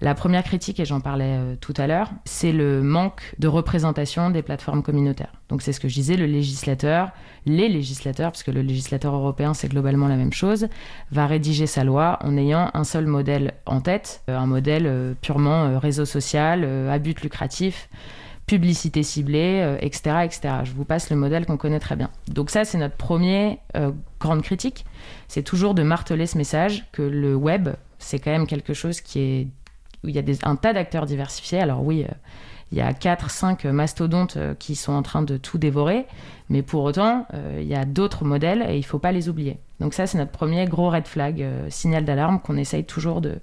[0.01, 4.29] La première critique, et j'en parlais euh, tout à l'heure, c'est le manque de représentation
[4.29, 5.33] des plateformes communautaires.
[5.49, 7.11] Donc c'est ce que je disais, le législateur,
[7.45, 10.67] les législateurs, parce que le législateur européen c'est globalement la même chose,
[11.11, 15.13] va rédiger sa loi en ayant un seul modèle en tête, euh, un modèle euh,
[15.21, 17.89] purement réseau social, à but lucratif
[18.47, 20.41] publicité ciblée, etc., etc.
[20.65, 22.11] Je vous passe le modèle qu'on connaît très bien.
[22.27, 23.57] Donc ça, c'est notre première
[24.19, 24.85] grande critique.
[25.27, 29.19] C'est toujours de marteler ce message que le web, c'est quand même quelque chose qui
[29.19, 29.47] est
[30.05, 31.59] où il y a un tas d'acteurs diversifiés.
[31.59, 32.13] Alors oui, euh,
[32.71, 36.05] il y a 4-5 mastodontes euh, qui sont en train de tout dévorer,
[36.49, 39.29] mais pour autant, euh, il y a d'autres modèles et il ne faut pas les
[39.29, 39.59] oublier.
[39.79, 43.39] Donc ça, c'est notre premier gros red flag, signal d'alarme qu'on essaye toujours de,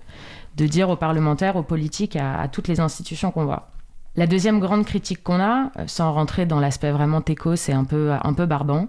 [0.56, 3.68] dire aux parlementaires, aux politiques, à, toutes les institutions qu'on voit.
[4.16, 8.12] La deuxième grande critique qu'on a, sans rentrer dans l'aspect vraiment techos c'est un peu,
[8.12, 8.88] un peu barbant,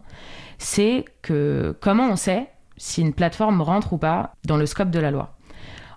[0.58, 5.00] c'est que comment on sait si une plateforme rentre ou pas dans le scope de
[5.00, 5.36] la loi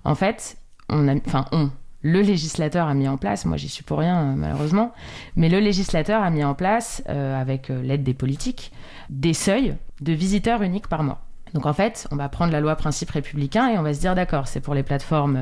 [0.04, 0.56] En fait,
[0.88, 1.70] on a, enfin on,
[2.06, 4.92] le législateur a mis en place, moi j'y suis pour rien euh, malheureusement,
[5.34, 8.70] mais le législateur a mis en place, euh, avec euh, l'aide des politiques,
[9.10, 11.22] des seuils de visiteurs uniques par mois.
[11.52, 14.14] Donc en fait, on va prendre la loi principe républicain et on va se dire
[14.14, 15.38] d'accord, c'est pour les plateformes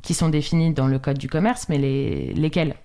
[0.00, 2.76] qui sont définies dans le code du commerce, mais les, lesquelles?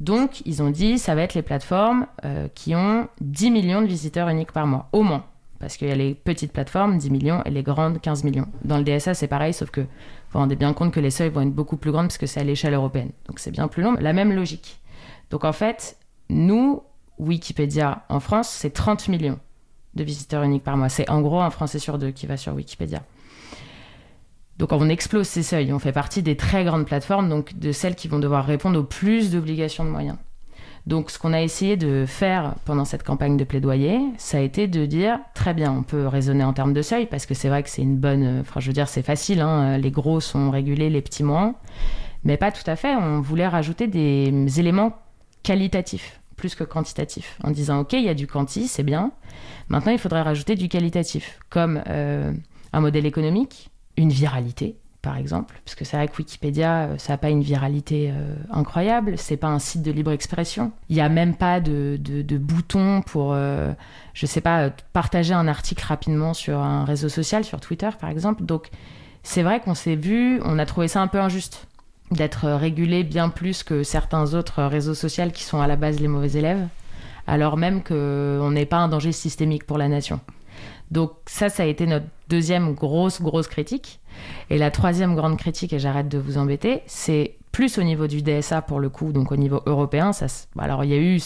[0.00, 2.06] Donc ils ont dit, ça va être les plateformes
[2.54, 5.24] qui ont 10 millions de visiteurs uniques par mois, au moins.
[5.60, 8.46] Parce qu'il y a les petites plateformes, 10 millions, et les grandes, 15 millions.
[8.64, 9.82] Dans le DSA, c'est pareil, sauf que
[10.30, 12.40] vous rendez bien compte que les seuils vont être beaucoup plus grands parce que c'est
[12.40, 13.10] à l'échelle européenne.
[13.26, 14.80] Donc c'est bien plus long, la même logique.
[15.30, 15.96] Donc en fait,
[16.28, 16.82] nous,
[17.18, 19.38] Wikipédia en France, c'est 30 millions
[19.94, 20.88] de visiteurs uniques par mois.
[20.88, 23.02] C'est en gros un Français sur deux qui va sur Wikipédia.
[24.58, 25.72] Donc on explose ces seuils.
[25.72, 28.84] On fait partie des très grandes plateformes, donc de celles qui vont devoir répondre aux
[28.84, 30.18] plus d'obligations de moyens.
[30.88, 34.68] Donc, ce qu'on a essayé de faire pendant cette campagne de plaidoyer, ça a été
[34.68, 37.62] de dire très bien, on peut raisonner en termes de seuil parce que c'est vrai
[37.62, 38.40] que c'est une bonne.
[38.40, 39.42] Enfin, je veux dire, c'est facile.
[39.42, 41.56] Hein, les gros sont régulés, les petits moins,
[42.24, 42.96] mais pas tout à fait.
[42.96, 44.96] On voulait rajouter des éléments
[45.42, 49.10] qualitatifs plus que quantitatifs, en disant ok, il y a du quanti, c'est bien.
[49.68, 52.32] Maintenant, il faudrait rajouter du qualitatif, comme euh,
[52.72, 57.12] un modèle économique, une viralité par exemple, parce que c'est vrai que Wikipédia, euh, ça
[57.12, 60.72] n'a pas une viralité euh, incroyable, c'est pas un site de libre expression.
[60.88, 63.72] Il n'y a même pas de, de, bouton pour, euh,
[64.12, 68.42] je sais pas, partager un article rapidement sur un réseau social, sur Twitter par exemple.
[68.42, 68.70] Donc
[69.22, 71.68] c'est vrai qu'on s'est vu, on a trouvé ça un peu injuste
[72.10, 76.08] d'être régulé bien plus que certains autres réseaux sociaux qui sont à la base les
[76.08, 76.66] mauvais élèves,
[77.28, 80.18] alors même qu'on n'est pas un danger systémique pour la nation.
[80.90, 84.00] Donc ça, ça a été notre deuxième grosse, grosse critique.
[84.50, 88.22] Et la troisième grande critique, et j'arrête de vous embêter, c'est plus au niveau du
[88.22, 90.12] DSA pour le coup, donc au niveau européen.
[90.12, 90.26] Ça,
[90.58, 91.20] alors il y a eu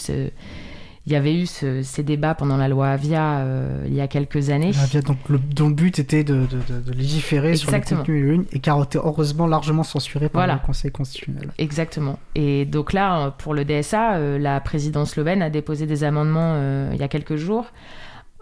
[1.05, 4.51] il y avait eu ces débats pendant la loi Avia euh, il y a quelques
[4.51, 4.71] années.
[4.81, 6.47] Avia, donc le, dont le but était de,
[6.95, 11.51] légiférer sur les contenus et qui a été heureusement largement censuré par le Conseil constitutionnel.
[11.57, 12.19] Exactement.
[12.35, 16.91] Et donc là, pour le DSA, euh, la présidence slovène a déposé des amendements euh,
[16.93, 17.65] il y a quelques jours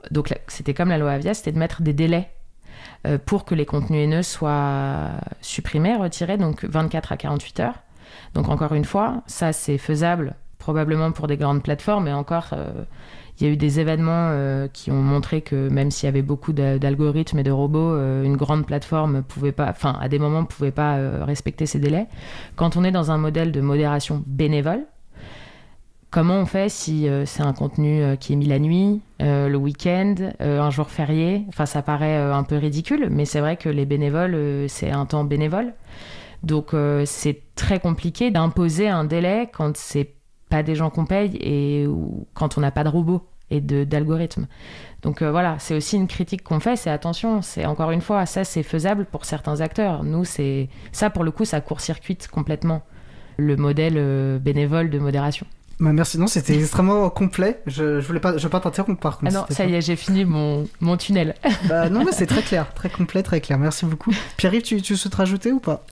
[0.09, 2.40] donc c'était comme la loi Avia, c'était de mettre des délais euh,
[3.25, 5.11] pour que les contenus haineux soient
[5.41, 7.79] supprimés, retirés, donc 24 à 48 heures.
[8.33, 12.83] Donc encore une fois, ça c'est faisable probablement pour des grandes plateformes, mais encore, euh,
[13.39, 16.21] il y a eu des événements euh, qui ont montré que même s'il y avait
[16.21, 20.71] beaucoup d'algorithmes et de robots, une grande plateforme pouvait pas, enfin à des moments pouvait
[20.71, 22.07] pas respecter ces délais.
[22.55, 24.85] Quand on est dans un modèle de modération bénévole,
[26.11, 29.47] Comment on fait si euh, c'est un contenu euh, qui est mis la nuit, euh,
[29.47, 31.45] le week-end, un jour férié?
[31.47, 35.23] Enfin, ça paraît un peu ridicule, mais c'est vrai que les bénévoles, c'est un temps
[35.23, 35.73] bénévole.
[36.43, 40.15] Donc, c'est très compliqué d'imposer un délai quand c'est
[40.49, 41.87] pas des gens qu'on paye et
[42.33, 44.47] quand on n'a pas de robot et d'algorithmes.
[45.03, 48.43] Donc voilà, c'est aussi une critique qu'on fait, c'est attention, c'est encore une fois, ça
[48.43, 50.03] c'est faisable pour certains acteurs.
[50.03, 52.81] Nous, c'est ça pour le coup, ça court-circuite complètement
[53.37, 55.45] le modèle bénévole de modération.
[55.81, 57.59] Bah, merci, non, c'était extrêmement complet.
[57.65, 59.31] Je, je voulais pas, je veux pas t'interrompre par contre.
[59.35, 61.33] Ah non, ça y est, j'ai fini mon, mon tunnel.
[61.67, 63.57] bah, non, mais c'est très clair, très complet, très clair.
[63.57, 64.11] Merci beaucoup.
[64.37, 65.83] Pierre-Yves, tu, tu souhaites rajouter ou pas?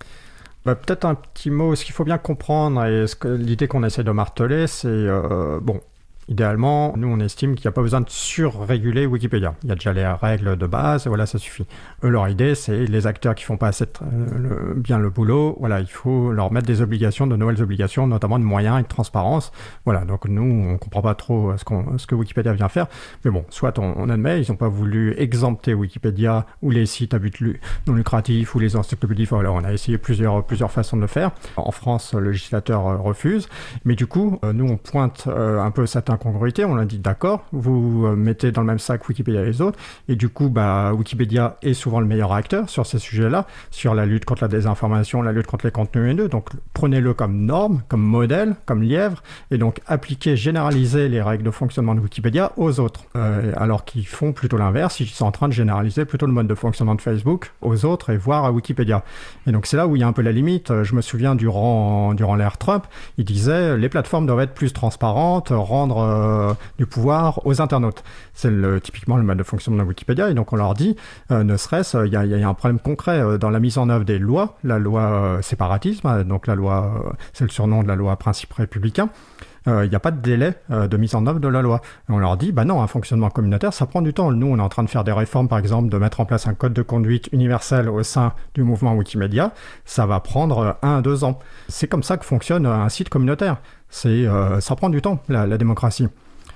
[0.64, 1.74] Bah, Peut-être un petit mot.
[1.74, 3.06] Ce qu'il faut bien comprendre, et
[3.40, 4.88] l'idée qu'on essaie de marteler, c'est.
[4.88, 5.82] Euh, bon,
[6.30, 9.56] Idéalement, nous on estime qu'il n'y a pas besoin de surréguler Wikipédia.
[9.64, 11.66] Il y a déjà les règles de base, voilà, ça suffit.
[12.04, 15.80] Eux, leur idée, c'est les acteurs qui font pas assez euh, bien le boulot, voilà,
[15.80, 19.52] il faut leur mettre des obligations, de nouvelles obligations, notamment de moyens et de transparence.
[19.86, 21.66] Voilà, donc nous, on comprend pas trop ce,
[21.98, 22.86] ce que Wikipédia vient faire,
[23.26, 27.20] mais bon, soit on, admet, ils n'ont pas voulu exempter Wikipédia ou les sites à
[27.20, 27.42] but
[27.88, 29.26] non lucratif ou les encyclopédies.
[29.26, 31.32] Voilà, on a essayé plusieurs, plusieurs façons de le faire.
[31.58, 33.50] En France, le législateur euh, refuse,
[33.84, 37.46] mais du coup, euh, nous, on pointe un peu cette incongruité, on a dit d'accord,
[37.52, 41.58] vous mettez dans le même sac Wikipédia et les autres, et du coup, bah, Wikipédia
[41.62, 45.32] est souvent le meilleur acteur sur ces sujets-là, sur la lutte contre la désinformation, la
[45.32, 49.80] lutte contre les contenus haineux, donc prenez-le comme norme, comme modèle, comme lièvre, et donc
[49.88, 54.58] appliquez, généralisez les règles de fonctionnement de Wikipédia aux autres, euh, alors qu'ils font plutôt
[54.58, 57.86] l'inverse, ils sont en train de généraliser plutôt le mode de fonctionnement de Facebook aux
[57.86, 59.04] autres et voir à Wikipédia.
[59.48, 60.84] Et donc c'est là où il y a un peu la limite.
[60.84, 62.86] Je me souviens durant, durant l'ère Trump,
[63.18, 68.04] il disait les plateformes doivent être plus transparentes, rendre euh, du pouvoir aux internautes.
[68.34, 70.30] C'est typiquement le mode de fonctionnement de Wikipédia.
[70.30, 70.96] Et donc on leur dit,
[71.32, 74.06] euh, ne serait-ce, il y, a un problème concret euh, dans la mise en œuvre
[74.06, 78.54] des lois, la loi séparatisme, donc la loi, c'est le surnom de la loi principe
[78.54, 79.10] républicain.
[79.68, 81.82] Il n'y a pas de délai de mise en œuvre de la loi.
[82.08, 84.32] On leur dit, bah non, un fonctionnement communautaire, ça prend du temps.
[84.32, 86.48] Nous, on est en train de faire des réformes, par exemple, de mettre en place
[86.48, 89.52] un code de conduite universel au sein du mouvement Wikimedia.
[89.86, 91.38] Ça va prendre un deux ans.
[91.68, 93.58] C'est comme ça que fonctionne un site communautaire.
[93.90, 94.26] C'est,
[94.60, 96.08] ça prend du temps, la démocratie.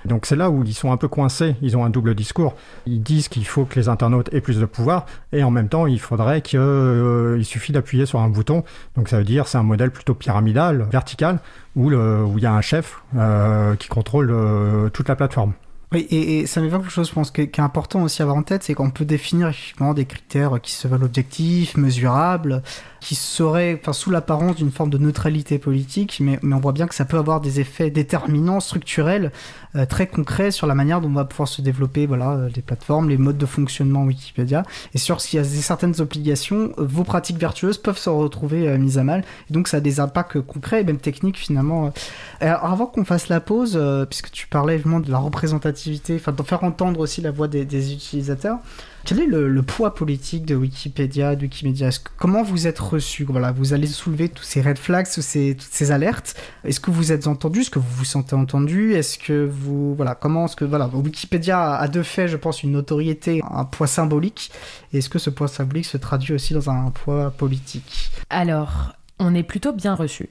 [0.04, 2.54] Donc c'est là où ils sont un peu coincés, ils ont un double discours.
[2.86, 5.86] Ils disent qu'il faut que les internautes aient plus de pouvoir, et en même temps,
[5.86, 8.64] il faudrait qu'il euh, suffit d'appuyer sur un bouton.
[8.96, 11.38] Donc ça veut dire c'est un modèle plutôt pyramidal, vertical,
[11.74, 15.54] où, il y a un chef euh, qui contrôle euh, toute la plateforme.
[15.94, 18.42] Oui, et, ça m'évoque quelque chose, je pense, qui est, important aussi à avoir en
[18.42, 22.64] tête, c'est qu'on peut définir effectivement des critères qui se veulent objectifs, mesurables,
[23.00, 26.88] qui seraient enfin, sous l'apparence d'une forme de neutralité politique, mais, mais, on voit bien
[26.88, 29.30] que ça peut avoir des effets déterminants, structurels,
[29.76, 32.62] euh, très concrets sur la manière dont on va pouvoir se développer voilà, euh, les
[32.62, 34.62] plateformes, les modes de fonctionnement Wikipédia,
[34.94, 38.98] et sur s'il y a certaines obligations, euh, vos pratiques vertueuses peuvent se retrouver mises
[38.98, 41.92] à mal, et donc ça a des impacts concrets et même techniques finalement.
[42.40, 46.42] Alors avant qu'on fasse la pause, puisque tu parlais vraiment de la représentativité, enfin de
[46.42, 48.58] faire entendre aussi la voix des, des utilisateurs,
[49.04, 53.24] quel est le, poids politique de Wikipédia, de Wikimedia Comment vous êtes reçu?
[53.24, 56.34] Vous allez soulever tous ces red flags, ces, toutes ces alertes.
[56.64, 57.60] Est-ce que vous êtes entendu?
[57.60, 58.94] Est-ce que vous vous sentez entendu?
[58.94, 62.72] Est-ce que vous voilà comment est-ce que voilà Wikipédia a de fait, je pense, une
[62.72, 64.50] notoriété, un poids symbolique.
[64.92, 68.10] Est-ce que ce poids symbolique se traduit aussi dans un poids politique?
[68.30, 70.28] Alors, on est plutôt bien reçu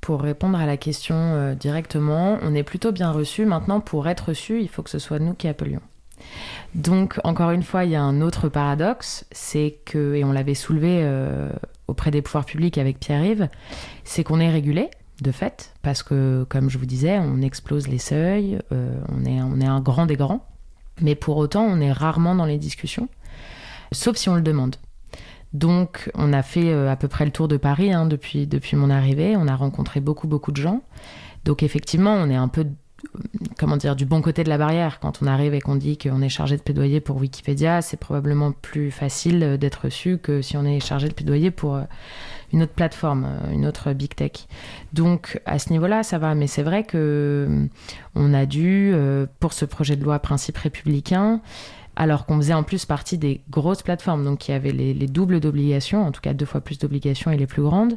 [0.00, 3.46] pour répondre à la question euh, directement, on est plutôt bien reçu.
[3.46, 5.80] Maintenant, pour être reçu, il faut que ce soit nous qui appelions.
[6.74, 10.54] Donc, encore une fois, il y a un autre paradoxe, c'est que, et on l'avait
[10.54, 11.50] soulevé euh,
[11.86, 13.48] auprès des pouvoirs publics avec Pierre-Yves,
[14.04, 14.90] c'est qu'on est régulé,
[15.22, 19.40] de fait, parce que, comme je vous disais, on explose les seuils, euh, on, est,
[19.42, 20.44] on est un grand des grands,
[21.00, 23.08] mais pour autant, on est rarement dans les discussions,
[23.92, 24.76] sauf si on le demande.
[25.52, 28.76] Donc, on a fait euh, à peu près le tour de Paris hein, depuis, depuis
[28.76, 30.82] mon arrivée, on a rencontré beaucoup, beaucoup de gens.
[31.44, 32.66] Donc, effectivement, on est un peu
[33.58, 34.98] comment dire, du bon côté de la barrière.
[35.00, 38.52] Quand on arrive et qu'on dit qu'on est chargé de plaidoyer pour Wikipédia, c'est probablement
[38.52, 41.82] plus facile euh, d'être reçu que si on est chargé de plaidoyer pour euh,
[42.52, 44.46] une autre plateforme, euh, une autre big tech.
[44.92, 46.34] Donc à ce niveau-là, ça va.
[46.34, 47.68] Mais c'est vrai que
[48.14, 48.94] on a dû,
[49.40, 51.40] pour ce projet de loi principe républicain,
[51.96, 55.40] alors qu'on faisait en plus partie des grosses plateformes, donc qui avaient les, les doubles
[55.40, 57.94] d'obligations, en tout cas deux fois plus d'obligations et les plus grandes.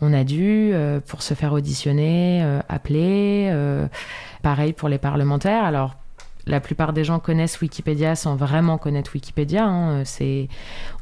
[0.00, 0.72] On a dû,
[1.06, 3.52] pour se faire auditionner, appeler
[4.42, 5.64] Pareil pour les parlementaires.
[5.64, 5.96] Alors,
[6.46, 9.66] la plupart des gens connaissent Wikipédia sans vraiment connaître Wikipédia.
[9.66, 10.04] Hein.
[10.04, 10.48] C'est,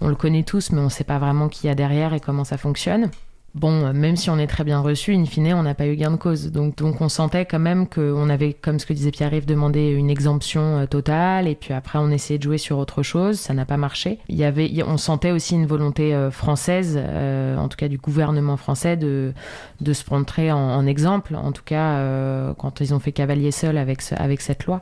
[0.00, 2.20] on le connaît tous, mais on ne sait pas vraiment qui y a derrière et
[2.20, 3.10] comment ça fonctionne
[3.58, 6.10] bon, même si on est très bien reçu, in fine, on n'a pas eu gain
[6.10, 6.50] de cause.
[6.50, 10.10] Donc, donc on sentait quand même qu'on avait, comme ce que disait Pierre-Yves, demandé une
[10.10, 11.48] exemption euh, totale.
[11.48, 13.38] Et puis après, on essayait de jouer sur autre chose.
[13.38, 14.18] Ça n'a pas marché.
[14.28, 17.98] Il y avait, on sentait aussi une volonté euh, française, euh, en tout cas du
[17.98, 19.32] gouvernement français, de,
[19.80, 21.34] de se montrer en, exemple.
[21.34, 24.80] En tout cas, quand ils ont fait cavalier seul avec, avec cette loi.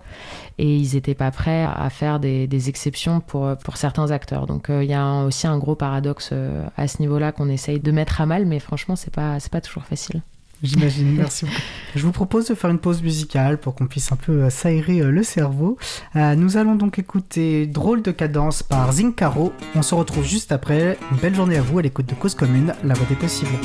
[0.59, 4.47] Et ils n'étaient pas prêts à faire des, des, exceptions pour, pour certains acteurs.
[4.47, 6.33] Donc il y a aussi un gros paradoxe
[6.77, 9.61] à ce niveau-là qu'on essaye de mettre à mal, mais franchement, c'est pas, c'est pas
[9.61, 10.22] toujours facile.
[10.62, 11.57] J'imagine, merci beaucoup.
[11.94, 15.00] Je vous propose de faire une pause musicale pour qu'on puisse un peu euh, s'aérer
[15.00, 15.79] euh, le cerveau.
[16.16, 19.52] Euh, nous allons donc écouter Drôle de cadence par Zincaro.
[19.74, 20.98] On se retrouve juste après.
[21.12, 23.57] Une belle journée à vous à l'écoute de Cause Commune, la voix des possibles.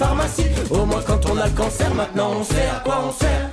[0.00, 0.48] Pharmacies.
[0.70, 3.50] Au moins quand on a le cancer, maintenant on sait à quoi on sert.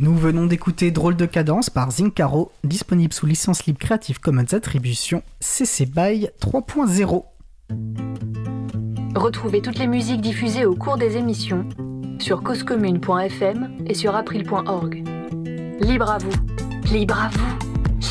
[0.00, 5.22] Nous venons d'écouter Drôle de cadence par Zincaro, disponible sous licence libre Creative Commons Attribution
[5.40, 7.24] CC BY 3.0.
[9.18, 11.68] Retrouvez toutes les musiques diffusées au cours des émissions
[12.20, 15.04] sur causecommune.fm et sur april.org.
[15.80, 16.30] Libre à vous,
[16.92, 17.58] libre à vous,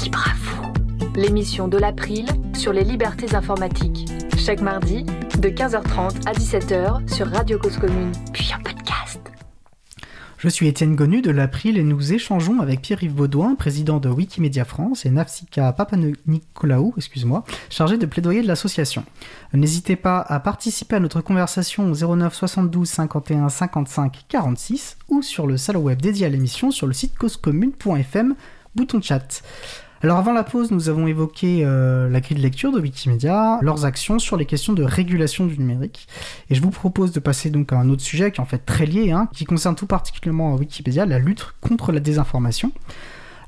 [0.03, 1.13] libre à vous.
[1.15, 4.05] L'émission de l'April sur les libertés informatiques.
[4.37, 5.05] Chaque mardi,
[5.39, 9.21] de 15h30 à 17h sur Radio Cause Commune, puis en podcast.
[10.37, 14.65] Je suis Étienne Gonu de l'April et nous échangeons avec Pierre-Yves Baudouin, président de Wikimedia
[14.65, 19.03] France, et Nafsika Papanicolaou, excuse-moi, chargé de plaidoyer de l'association.
[19.53, 25.47] N'hésitez pas à participer à notre conversation au 09 72 51 55 46 ou sur
[25.47, 28.35] le salon web dédié à l'émission sur le site causecommune.fm,
[28.75, 29.41] bouton chat.
[30.03, 33.85] Alors avant la pause, nous avons évoqué euh, la grille de lecture de Wikimedia, leurs
[33.85, 36.07] actions sur les questions de régulation du numérique.
[36.49, 38.59] Et je vous propose de passer donc à un autre sujet qui est en fait
[38.59, 42.71] très lié, hein, qui concerne tout particulièrement Wikipédia, la lutte contre la désinformation.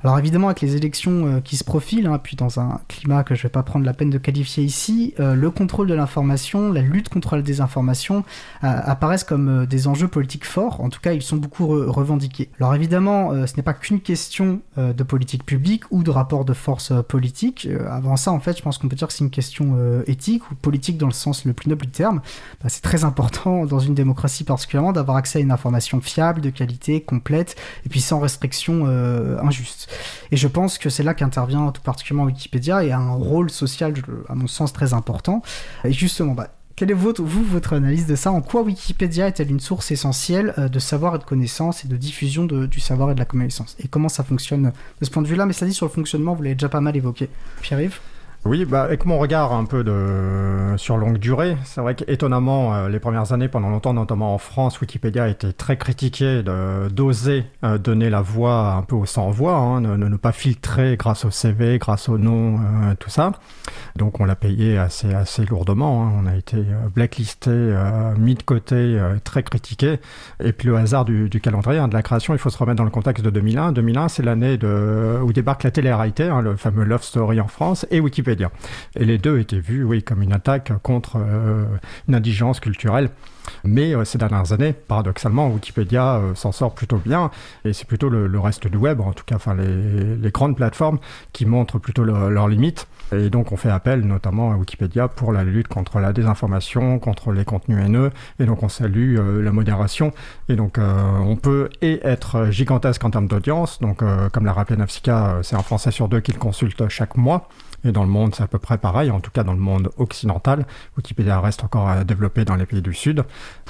[0.02, 3.34] Alors évidemment, avec les élections euh, qui se profilent, hein, puis dans un climat que
[3.34, 6.72] je ne vais pas prendre la peine de qualifier ici, euh, le contrôle de l'information,
[6.72, 8.24] la lutte contre la désinformation
[8.64, 10.80] euh, apparaissent comme des enjeux politiques forts.
[10.80, 12.48] En tout cas, ils sont beaucoup revendiqués.
[12.58, 16.92] Alors évidemment, ce n'est pas qu'une question de politique publique ou de rapport de force
[17.08, 17.68] politique.
[17.88, 20.54] avant ça, en fait, je pense qu'on peut dire que c'est une question éthique ou
[20.54, 22.20] politique dans le sens le plus noble du terme.
[22.62, 26.50] Bah, c'est très important dans une démocratie particulièrement d'avoir accès à une information fiable, de
[26.50, 28.86] qualité, complète, et puis sans restriction
[29.42, 29.89] injuste.
[30.30, 33.94] Et je pense que c'est là qu'intervient tout particulièrement Wikipédia et a un rôle social,
[34.28, 35.42] à mon sens, très important.
[35.84, 38.32] Et justement, bah, quelle est votre, analyse de ça?
[38.32, 41.96] En quoi Wikipédia est-elle une source essentielle euh, de savoir et de connaissances et de
[41.96, 43.76] diffusion du savoir et de la connaissance?
[43.80, 45.44] Et comment ça fonctionne de ce point de vue-là?
[45.44, 47.28] Mais ça dit sur le fonctionnement, vous l'avez déjà pas mal évoqué.
[47.60, 48.00] Pierre-Yves?
[48.46, 49.84] Oui, bah, avec mon regard un peu
[50.78, 54.80] sur longue durée, c'est vrai qu'étonnamment, euh, les premières années, pendant longtemps, notamment en France,
[54.80, 60.16] Wikipédia été très critiqué d'oser euh, donner la voix un peu au sans-voix, hein, ne,
[60.16, 63.32] pas filtrer grâce au CV, grâce au nom, euh, tout ça.
[63.96, 66.04] Donc on l'a payé assez, assez lourdement.
[66.04, 66.12] Hein.
[66.22, 66.56] On a été
[66.94, 67.50] blacklisté,
[68.18, 69.98] mis de côté, très critiqué.
[70.42, 72.76] Et puis le hasard du, du calendrier hein, de la création, il faut se remettre
[72.76, 73.72] dans le contexte de 2001.
[73.72, 74.58] 2001, c'est l'année
[75.22, 78.29] où débarque la télé-réalité, hein, le fameux Love Story en France, et Wikipédia
[78.96, 81.64] et les deux étaient vus, oui, comme une attaque contre euh,
[82.08, 83.10] une indigence culturelle.
[83.64, 87.30] Mais euh, ces dernières années, paradoxalement, Wikipédia euh, s'en sort plutôt bien,
[87.64, 90.98] et c'est plutôt le, reste du web, en tout cas, enfin les, grandes plateformes,
[91.32, 92.86] qui montrent plutôt leurs limites.
[93.12, 97.32] Et donc on fait appel notamment à Wikipédia pour la lutte contre la désinformation, contre
[97.32, 100.12] les contenus haineux, et donc on salue la modération.
[100.48, 105.40] Et donc on peut et être gigantesque en termes d'audience, donc comme l'a rappelé Nafsika,
[105.42, 107.48] c'est un Français sur deux qui le consulte chaque mois.
[107.84, 109.90] Et dans le monde, c'est à peu près pareil, en tout cas dans le monde
[109.96, 110.66] occidental.
[110.96, 113.24] Wikipédia reste encore à développer dans les pays du Sud.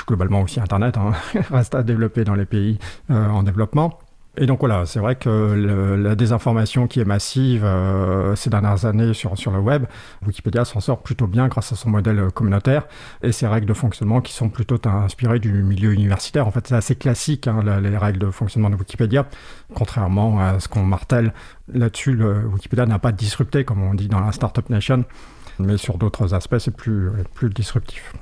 [0.07, 1.13] Globalement aussi Internet hein,
[1.51, 2.79] reste à développer dans les pays
[3.11, 3.99] euh, en développement.
[4.41, 9.13] Et donc voilà, c'est vrai que la désinformation qui est massive euh, ces dernières années
[9.13, 9.85] sur, sur le web,
[10.27, 12.89] Wikipédia s'en sort plutôt bien grâce à son modèle communautaire
[13.23, 16.47] et ses règles de fonctionnement qui sont plutôt inspirées du milieu universitaire.
[16.47, 19.27] En fait, c'est assez classique, hein, les règles de fonctionnement de Wikipédia,
[19.75, 21.35] contrairement à ce qu'on martèle
[21.71, 22.19] là-dessus.
[22.51, 25.05] Wikipédia n'a pas disrupté, comme on dit dans la Startup Nation.
[25.59, 28.15] Mais sur d'autres aspects, c'est plus, plus disruptif.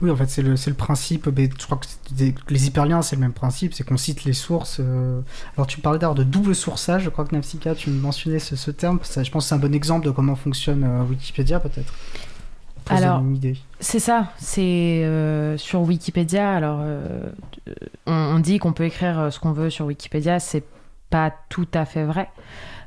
[0.00, 1.28] Oui, en fait, c'est le, le, principe.
[1.36, 4.78] Mais je crois que les hyperliens, c'est le même principe, c'est qu'on cite les sources.
[4.80, 5.20] Euh.
[5.56, 7.02] Alors, tu parlais d'ailleurs de double sourçage.
[7.02, 9.00] Je crois que Nafsika, tu mentionnais ce, ce terme.
[9.02, 11.92] Ça, je pense que c'est un bon exemple de comment fonctionne euh, Wikipédia, peut-être.
[12.90, 13.22] Alors,
[13.80, 14.32] c'est ça.
[14.38, 14.62] C'est
[15.04, 16.50] euh, sur Wikipédia.
[16.50, 16.80] Alors,
[18.06, 20.40] on, on, dit qu'on peut écrire ce qu'on veut sur Wikipédia.
[20.40, 20.64] C'est
[21.10, 22.30] pas tout à fait vrai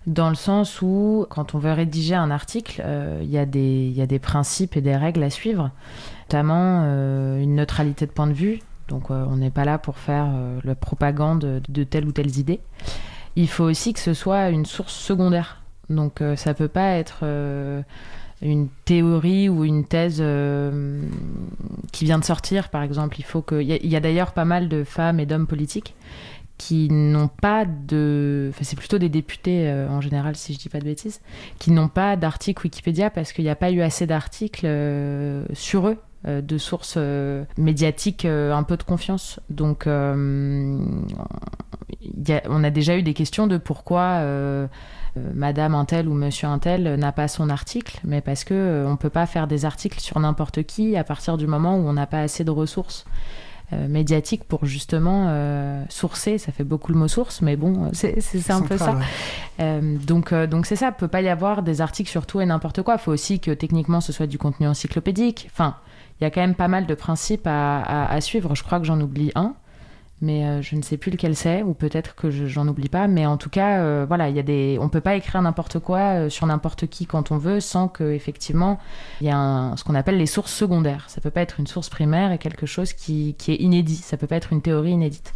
[0.08, 2.84] dans le sens où, quand on veut rédiger un article,
[3.22, 3.38] il y, y,
[4.02, 5.70] a des principes et des règles à suivre
[6.32, 8.60] notamment euh, une neutralité de point de vue.
[8.88, 12.38] Donc euh, on n'est pas là pour faire euh, la propagande de telle ou telle
[12.38, 12.62] idée.
[13.36, 15.62] Il faut aussi que ce soit une source secondaire.
[15.90, 17.26] Donc ça peut pas être
[18.42, 20.24] une théorie ou une thèse
[21.92, 23.20] qui vient de sortir, par exemple.
[23.20, 23.62] Il faut que.
[23.62, 25.96] Y a, d'ailleurs pas mal de femmes et d'hommes politiques
[26.58, 28.48] qui n'ont pas de.
[28.52, 31.20] Enfin, c'est plutôt des députés en général, si je dis pas de bêtises,
[31.60, 34.68] qui n'ont pas d'article Wikipédia parce qu'il n'y a pas eu assez d'articles
[35.54, 39.40] sur eux de sources euh, médiatiques euh, un peu de confiance.
[39.50, 41.04] Donc, on
[42.64, 44.24] a déjà eu des questions de pourquoi
[45.34, 49.26] Madame Intel ou Monsieur Intel n'a pas son article, mais parce que on peut pas
[49.26, 52.44] faire des articles sur n'importe qui à partir du moment où on n'a pas assez
[52.44, 53.06] de ressources.
[53.72, 55.34] médiatiques pour justement
[55.90, 59.00] sourcer, ça fait beaucoup le mot source, mais bon, c'est un peu ça.
[59.60, 62.96] donc donc c'est ça, peut pas y avoir des articles sur tout et n'importe quoi.
[62.96, 65.50] Il faut aussi que techniquement ce soit du contenu encyclopédique.
[65.52, 65.76] Enfin,
[66.22, 68.54] il y a quand même pas mal de principes à, suivre.
[68.54, 69.56] Je crois que j'en oublie un,
[70.22, 73.08] mais euh, je ne sais plus lequel c'est, ou peut-être que j'en oublie pas.
[73.08, 75.80] Mais en tout cas, euh, voilà, il y a des, on peut pas écrire n'importe
[75.80, 78.78] quoi euh, sur n'importe qui quand on veut, sans que effectivement
[79.20, 81.06] il y a ce qu'on appelle les sources secondaires.
[81.10, 83.96] Ça peut pas être une source primaire et quelque chose qui, qui est inédit.
[83.96, 85.34] Ça peut pas être une théorie inédite.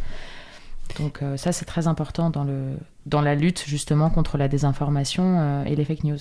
[1.00, 2.76] Donc ça, c'est très important dans le
[3.06, 6.18] dans la lutte justement contre la désinformation et les fake news.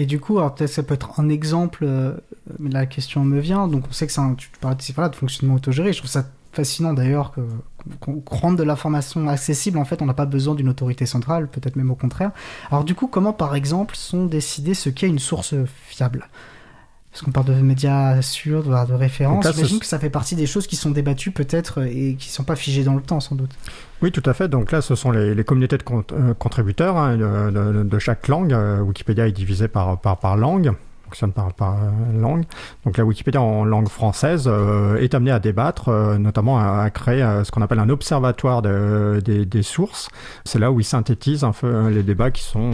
[0.00, 2.14] Et du coup, alors ça peut être un exemple, euh,
[2.58, 3.68] mais la question me vient.
[3.68, 4.48] Donc on sait que un, tu
[4.94, 5.92] parles de fonctionnement autogéré.
[5.92, 7.34] Je trouve ça fascinant d'ailleurs
[8.00, 9.76] qu'on rende de l'information accessible.
[9.76, 12.30] En fait, on n'a pas besoin d'une autorité centrale, peut-être même au contraire.
[12.70, 15.54] Alors du coup, comment par exemple sont décidés ce qu'est une source
[15.88, 16.30] fiable?
[17.10, 19.46] Parce qu'on parle de médias sûrs, de, de références.
[19.52, 22.44] J'imagine que ça fait partie des choses qui sont débattues peut-être et qui ne sont
[22.44, 23.50] pas figées dans le temps sans doute.
[24.00, 24.48] Oui, tout à fait.
[24.48, 28.52] Donc là, ce sont les, communautés de euh, contributeurs hein, de, chaque langue.
[28.52, 30.72] Euh, Wikipédia est divisé par, par, par langue
[31.10, 31.76] fonctionne par, par
[32.14, 32.44] langue.
[32.84, 37.22] Donc la Wikipédia en langue française euh, est amenée à débattre, euh, notamment à, créer
[37.22, 40.08] euh, ce qu'on appelle un observatoire de, des, sources.
[40.44, 42.70] C'est là où ils synthétisent un peu les débats qui sont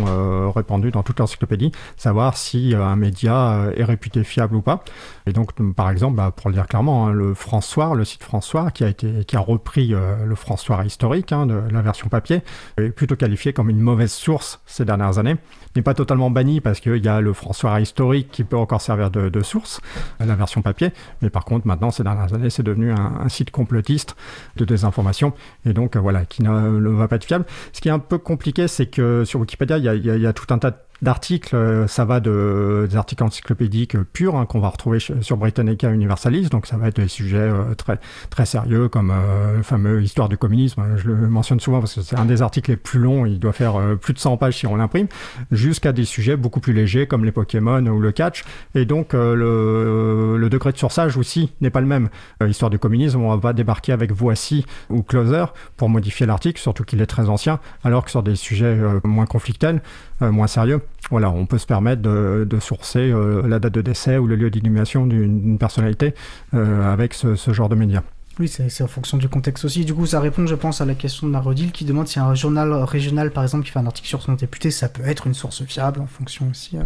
[0.54, 4.84] répandus dans toute l'encyclopédie, savoir si un média est réputé fiable ou pas.
[5.26, 8.70] Et donc, par exemple, bah, pour le dire clairement, hein, le François, le site François,
[8.70, 12.42] qui a, qui a repris le François historique hein, de la version papier,
[12.78, 15.36] est plutôt qualifié comme une mauvaise source ces dernières années.
[15.76, 19.10] N'est pas totalement banni parce qu'il y a le François historique qui peut encore servir
[19.10, 19.82] de, source,
[20.18, 20.90] la version papier.
[21.20, 24.16] Mais par contre, maintenant, ces dernières années, c'est devenu un, site complotiste
[24.56, 25.34] de désinformation
[25.66, 27.44] et donc, voilà, qui ne, va pas être fiable.
[27.74, 30.56] Ce qui est un peu compliqué, c'est que sur Wikipédia, il y, a, tout un
[30.56, 34.98] tas de d'articles, euh, ça va de, des articles encyclopédiques purs hein, qu'on va retrouver
[34.98, 37.98] sur Britannica Universalis, donc ça va être des sujets euh, très,
[38.30, 42.00] très sérieux comme euh, le fameux Histoire du communisme, je le mentionne souvent parce que
[42.00, 44.66] c'est un des articles les plus longs, il doit faire plus de 100 pages si
[44.66, 45.08] on l'imprime,
[45.50, 48.44] jusqu'à des sujets beaucoup plus légers comme les Pokémon ou le catch,
[48.74, 52.08] et donc le, le, degré de sursage aussi n'est pas le même.
[52.46, 57.00] Histoire du communisme, on va débarquer avec Voici ou Closer pour modifier l'article, surtout qu'il
[57.00, 59.80] est très ancien, alors que sur des sujets moins conflictuels,
[60.20, 64.26] moins sérieux, voilà, on peut se permettre de, sourcer euh, la date de décès ou
[64.26, 66.14] le lieu d'inhumation d'une personnalité
[66.54, 68.02] euh, avec ce, genre de médias.
[68.38, 69.86] Oui, c'est en fonction du contexte aussi.
[69.86, 72.34] Du coup, ça répond, je pense, à la question de Narodil qui demande si un
[72.34, 75.32] journal régional, par exemple, qui fait un article sur son député, ça peut être une
[75.32, 76.82] source fiable en fonction aussi euh,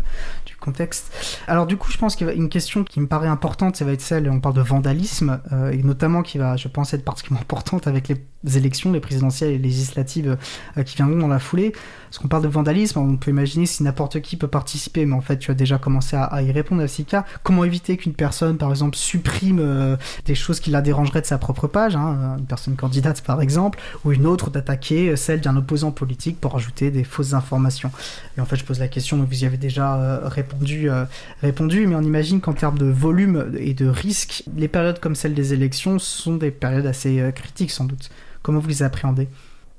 [0.46, 1.12] du contexte.
[1.48, 3.84] Alors, du coup, je pense qu'il y a une question qui me paraît importante, ça
[3.84, 5.40] va être celle, on parle de vandalisme,
[5.72, 8.16] et notamment qui va, je pense, être particulièrement importante avec les
[8.54, 10.36] élections, les présidentielles et législatives
[10.84, 11.72] qui viendront dans la foulée.
[12.10, 15.20] Parce qu'on parle de vandalisme, on peut imaginer si n'importe qui peut participer, mais en
[15.20, 17.24] fait, tu as déjà commencé à, y répondre, Sika.
[17.44, 21.38] Comment éviter qu'une personne, par exemple, supprime euh, des choses qui la dérangeraient de sa
[21.38, 25.92] propre page, hein, une personne candidate, par exemple, ou une autre d'attaquer celle d'un opposant
[25.92, 27.92] politique pour ajouter des fausses informations?
[28.36, 31.04] Et en fait, je pose la question, mais vous y avez déjà euh, répondu, euh,
[31.42, 35.34] répondu, mais on imagine qu'en termes de volume et de risque, les périodes comme celle
[35.34, 38.10] des élections sont des périodes assez critiques, sans doute.
[38.42, 39.28] Comment vous les appréhendez?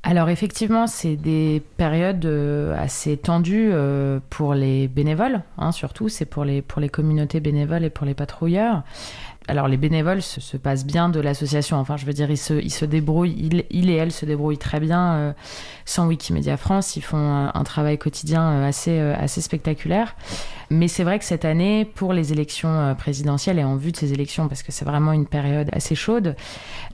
[0.04, 6.26] Alors effectivement, c'est des périodes euh, assez tendues euh, pour les bénévoles, hein, surtout, c'est
[6.26, 8.82] pour les, pour les communautés bénévoles et pour les patrouilleurs.
[9.48, 12.72] Alors les bénévoles se, passent bien de l'association, enfin je veux dire, ils se, ils
[12.72, 15.34] se débrouillent, ils, et elles se débrouillent très bien euh,
[15.86, 20.16] sans Wikimedia France, ils font un, travail quotidien assez, assez spectaculaire.
[20.72, 24.14] Mais c'est vrai que cette année, pour les élections présidentielles et en vue de ces
[24.14, 26.38] élections, parce que c'est vraiment une période assez chaude,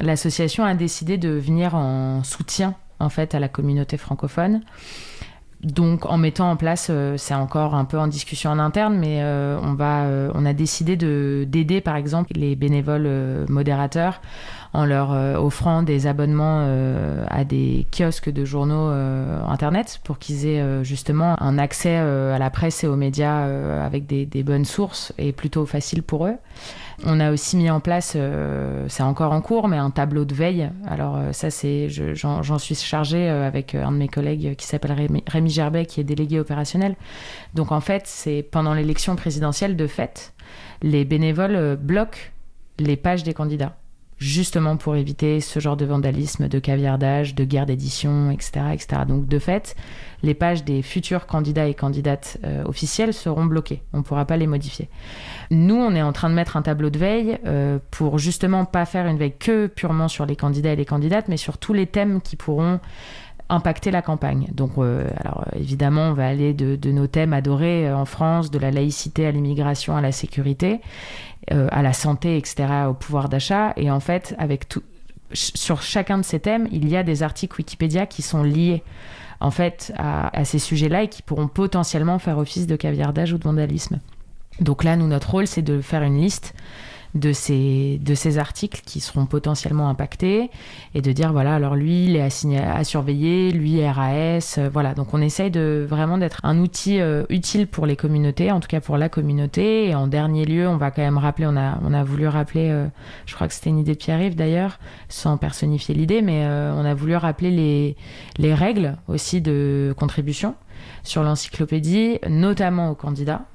[0.02, 4.62] l'association a décidé de venir en soutien en fait à la communauté francophone.
[5.64, 9.24] Donc, en mettant en place, euh, c'est encore un peu en discussion en interne, mais
[9.24, 13.10] euh, on, va, euh, on a décidé d'aider, par exemple, les bénévoles
[13.50, 14.22] modérateurs
[14.74, 16.60] en leur offrant des abonnements
[17.30, 18.90] à des kiosques de journaux
[19.48, 23.46] internet pour qu'ils aient justement un accès à la presse et aux médias
[23.84, 26.36] avec des, des, bonnes sources et plutôt facile pour eux.
[27.06, 30.34] On a aussi mis en place, euh, c'est encore en cours, mais un tableau de
[30.34, 30.70] veille.
[30.88, 35.10] Alors euh, ça, c'est, j'en suis chargée euh, avec un de mes collègues qui s'appelle
[35.28, 36.96] Rémi, Gerbet, qui est délégué opérationnel.
[37.54, 40.34] Donc en fait, c'est pendant l'élection présidentielle de fait,
[40.82, 42.20] les bénévoles bloquent
[42.80, 43.76] les pages des candidats
[44.18, 49.02] justement pour éviter ce genre de vandalisme, de caviardage, de guerre d'édition, etc., etc.
[49.08, 49.76] Donc de fait,
[50.24, 53.84] les pages des futurs candidats et candidates euh, officiels seront bloquées.
[53.94, 54.90] On ne pourra pas les modifier.
[55.52, 58.86] Nous, on est en train de mettre un tableau de veille euh, pour justement pas
[58.86, 61.86] faire une veille que purement sur les candidats et les candidates, mais sur tous les
[61.86, 62.80] thèmes qui pourront
[63.50, 64.48] impacter la campagne.
[64.52, 68.58] Donc, euh, alors évidemment, on va aller de, de nos thèmes adorés en France, de
[68.58, 70.82] la laïcité à l'immigration, à la sécurité,
[71.50, 73.74] à la santé, etc., au pouvoir d'achat.
[73.78, 74.84] Et en fait, avec tout,
[75.34, 78.84] sur chacun de ces thèmes, il y a des articles Wikipédia qui sont liés
[79.40, 83.44] en fait à, ces sujets-là et qui pourront potentiellement faire office de caviardage ou de
[83.44, 84.00] vandalisme.
[84.60, 86.56] Donc là, nous, notre rôle, c'est de faire une liste
[87.20, 90.50] de ces, articles qui seront potentiellement impactés
[90.94, 92.22] et de dire voilà alors lui il est
[92.58, 94.94] à surveiller lui RAS euh, voilà.
[94.94, 98.68] Donc on essaye de vraiment d'être un outil euh, utile pour les communautés en tout
[98.68, 99.90] cas pour la communauté.
[99.90, 102.70] Et en dernier lieu on va quand même rappeler on a on a voulu rappeler
[102.70, 102.88] euh,
[103.26, 106.94] je crois que c'était une idée de Pierre-Yves d'ailleurs sans personnifier l'idée mais on a
[106.94, 107.96] voulu rappeler les
[108.38, 110.56] les règles aussi de contribution
[111.04, 113.46] sur l'encyclopédie notamment aux candidats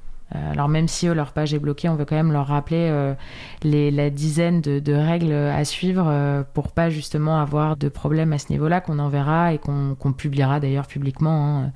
[0.51, 3.15] alors même si leur page est bloquée, on veut quand même leur rappeler euh,
[3.63, 8.39] les, la dizaine de, règles à suivre euh, pour pas justement avoir de problème à
[8.39, 11.73] ce niveau-là, qu'on enverra et qu'on publiera d'ailleurs publiquement hein,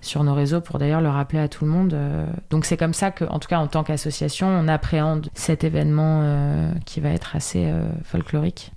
[0.00, 1.96] sur nos réseaux pour d'ailleurs le rappeler à tout le monde.
[2.50, 6.22] donc c'est comme ça que, en tout cas en tant qu'association, on appréhende cet événement
[6.84, 7.72] qui va être assez
[8.04, 8.73] folklorique.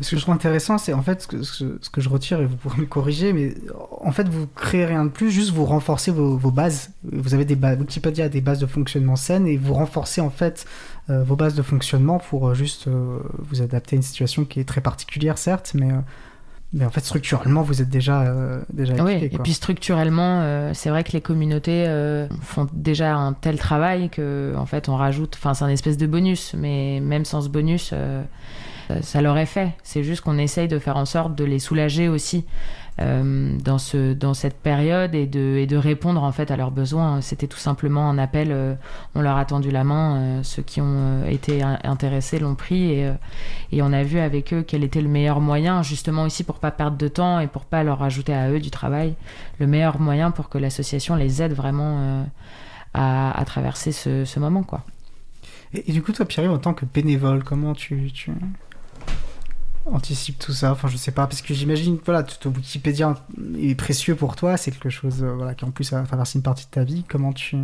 [0.00, 2.46] Ce que je trouve intéressant, c'est en fait ce que, ce que, je retire, et
[2.46, 3.54] vous pourrez me corriger, mais
[4.00, 6.90] en fait, vous créez rien de plus, juste vous renforcez vos, vos bases.
[7.10, 10.30] Vous avez des bases, Wikipédia a des bases de fonctionnement saines, et vous renforcez en
[10.30, 10.66] fait
[11.10, 14.60] euh, vos bases de fonctionnement pour euh, juste euh, vous adapter à une situation qui
[14.60, 15.88] est très particulière, certes, mais.
[16.72, 18.34] mais en fait, structurellement, vous êtes déjà,
[18.72, 21.86] déjà équipé, Oui, et puis structurellement, c'est vrai que les communautés
[22.42, 25.34] font déjà un tel travail que, en fait, on rajoute.
[25.38, 27.94] Enfin, c'est un espèce de bonus, mais même sans ce bonus,
[29.02, 29.72] ça leur est fait.
[29.82, 32.44] C'est juste qu'on essaye de faire en sorte de les soulager aussi
[33.00, 36.72] euh, dans, ce, dans cette période et de, et de répondre en fait à leurs
[36.72, 37.20] besoins.
[37.20, 38.74] C'était tout simplement un appel, euh,
[39.14, 43.12] on leur a tendu la main, euh, ceux qui ont été intéressés l'ont pris et,
[43.70, 46.72] et, on a vu avec eux quel était le meilleur moyen, justement aussi pour pas
[46.72, 49.14] perdre de temps et pour pas leur ajouter à eux du travail,
[49.60, 52.26] le meilleur moyen pour que l'association les aide vraiment
[52.94, 54.64] à, traverser ce, moment.
[54.64, 54.82] quoi.
[55.72, 58.10] Et, du coup, toi, Pierre, en tant que bénévole, comment tu
[59.92, 63.14] anticipe tout ça Enfin, je sais pas, parce que j'imagine, voilà, tout Wikipédia
[63.58, 66.42] est précieux pour toi, c'est quelque chose euh, voilà, qui en plus a traversé une
[66.42, 67.04] partie de ta vie.
[67.08, 67.56] Comment tu.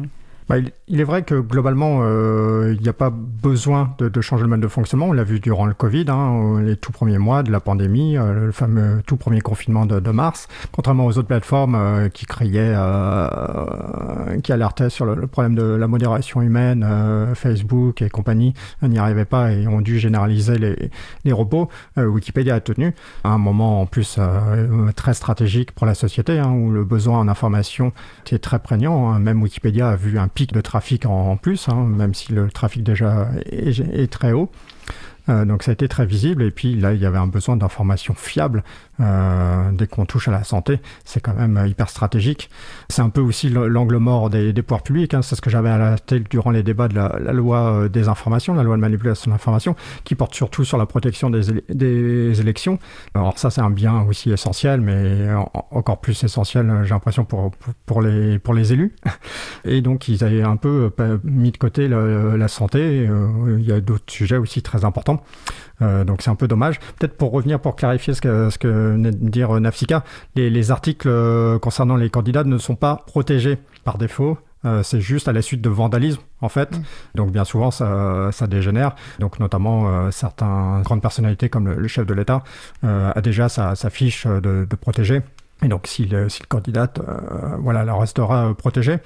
[0.48, 0.56] Bah,
[0.88, 4.60] il, est vrai que globalement, euh, il n'y a pas besoin de, changer le mode
[4.60, 5.06] de fonctionnement.
[5.06, 8.46] On l'a vu durant le Covid, hein, les tout premiers mois de la pandémie, euh,
[8.46, 10.48] le fameux tout premier confinement de, mars.
[10.70, 12.74] Contrairement aux autres plateformes euh, qui criaient,
[14.42, 16.86] qui alertaient sur le, problème de la modération humaine,
[17.34, 20.90] Facebook et compagnie, n'y arrivaient pas et ont dû généraliser les,
[21.24, 21.68] les robots.
[21.96, 24.18] Wikipédia a tenu à un moment en plus
[24.94, 27.92] très stratégique pour la société, hein, où le besoin en information
[28.26, 29.10] était très prégnant.
[29.10, 29.18] Hein.
[29.18, 32.82] Même Wikipédia a vu un pic de trafic en, plus, hein, même si le trafic
[32.82, 34.50] déjà est très haut.
[35.28, 37.56] Euh, donc ça a été très visible et puis là il y avait un besoin
[37.56, 38.62] d'informations fiables
[39.00, 42.50] euh, dès qu'on touche à la santé, c'est quand même euh, hyper stratégique.
[42.90, 45.22] C'est un peu aussi l'angle mort des, pouvoirs publics, hein.
[45.22, 48.54] c'est ce que j'avais à la tête durant les débats de la, loi des informations,
[48.54, 52.78] la loi de manipulation de l'information, qui porte surtout sur la protection des, élections.
[53.14, 55.28] Alors ça c'est un bien aussi essentiel, mais
[55.70, 57.50] encore plus essentiel j'ai l'impression pour,
[57.86, 58.94] pour, les, pour les élus.
[59.64, 60.92] Et donc ils avaient un peu
[61.24, 63.08] mis de côté la santé,
[63.58, 65.13] il y a d'autres sujets aussi très importants
[65.82, 66.78] euh, donc c'est un peu dommage.
[66.98, 70.04] Peut-être pour revenir, pour clarifier ce que, ce que venait de dire Nafsika,
[70.34, 74.38] les, articles euh, concernant les candidats ne sont pas protégés par défaut.
[74.64, 76.74] Euh, c'est juste à la suite de vandalisme, en fait.
[76.74, 76.82] Mm.
[77.16, 78.94] Donc, bien souvent, ça, ça dégénère.
[79.18, 82.42] Donc, notamment, certaines grandes personnalités, comme le, chef de l'État,
[82.82, 85.20] a déjà sa, fiche de, de protéger
[85.64, 86.92] Et donc, si le, si le candidat,
[87.58, 88.98] voilà, la restera protégé.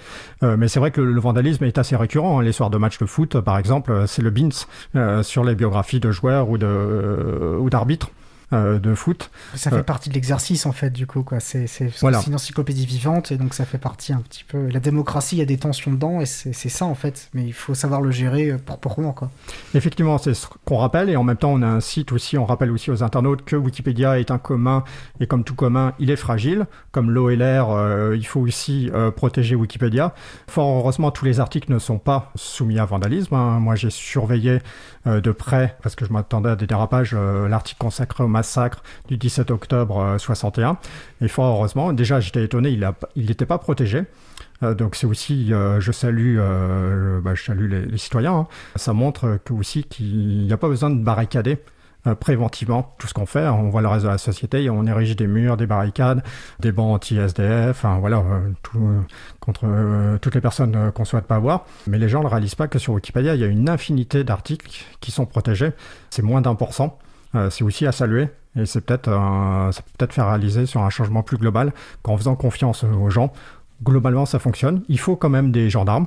[0.42, 2.40] mais c'est vrai que le, vandalisme est assez récurrent.
[2.40, 2.42] Hein.
[2.42, 4.66] Les soirs de match de foot, par exemple, c'est le BINS
[5.22, 6.58] sur les biographies de joueurs ou
[7.70, 8.10] d'arbitres.
[8.54, 9.30] Euh, de foot.
[9.54, 11.38] Ça fait euh, partie de l'exercice en fait du coup quoi.
[11.38, 11.66] C'est
[12.02, 14.68] une encyclopédie vivante et donc ça fait partie un petit peu.
[14.68, 17.28] La démocratie, il y a des tensions dedans et c'est ça en fait.
[17.34, 19.30] Mais il faut savoir le gérer euh, proprement quoi.
[19.74, 22.38] Effectivement, c'est ce qu'on rappelle et en même temps on a un site aussi.
[22.38, 24.82] On rappelle aussi aux internautes que Wikipédia est un commun
[25.20, 26.64] et comme tout commun, il est fragile.
[26.90, 27.68] Comme l'eau et l'air,
[28.14, 30.14] il faut aussi protéger Wikipédia.
[30.46, 33.34] Fort heureusement, tous les articles ne sont pas soumis à vandalisme.
[33.34, 33.60] Hein.
[33.60, 34.60] Moi, j'ai surveillé
[35.08, 39.50] de près parce que je m'attendais à des dérapages l'article consacré au massacre du 17
[39.50, 40.70] octobre 61.
[40.70, 40.74] Euh,
[41.24, 42.70] Et fort heureusement, déjà j'étais étonné,
[43.16, 44.04] il n'était pas protégé.
[44.62, 46.38] Euh, donc c'est aussi, euh, je salue,
[47.22, 48.34] bah, je salue les, citoyens.
[48.34, 48.46] Hein.
[48.76, 51.58] Ça montre que aussi qu'il n'y a pas besoin de barricader
[52.20, 53.46] préventivement tout ce qu'on fait.
[53.48, 56.22] On voit le reste de la société, on érige des murs, des barricades,
[56.60, 58.22] des bancs anti-SDF, enfin voilà,
[59.40, 59.66] contre
[60.20, 61.66] toutes les personnes qu'on souhaite pas voir.
[61.86, 64.70] Mais les gens ne réalisent pas que sur Wikipédia, il y a une infinité d'articles
[65.00, 65.72] qui sont protégés.
[66.10, 66.98] C'est moins d'un pour cent.
[67.34, 68.28] Euh, c'est aussi à saluer.
[68.56, 71.72] Et c'est peut-être, euh, ça peut peut-être faire réaliser sur un changement plus global
[72.02, 73.32] qu'en faisant confiance aux gens,
[73.82, 74.82] globalement ça fonctionne.
[74.88, 76.06] Il faut quand même des gendarmes.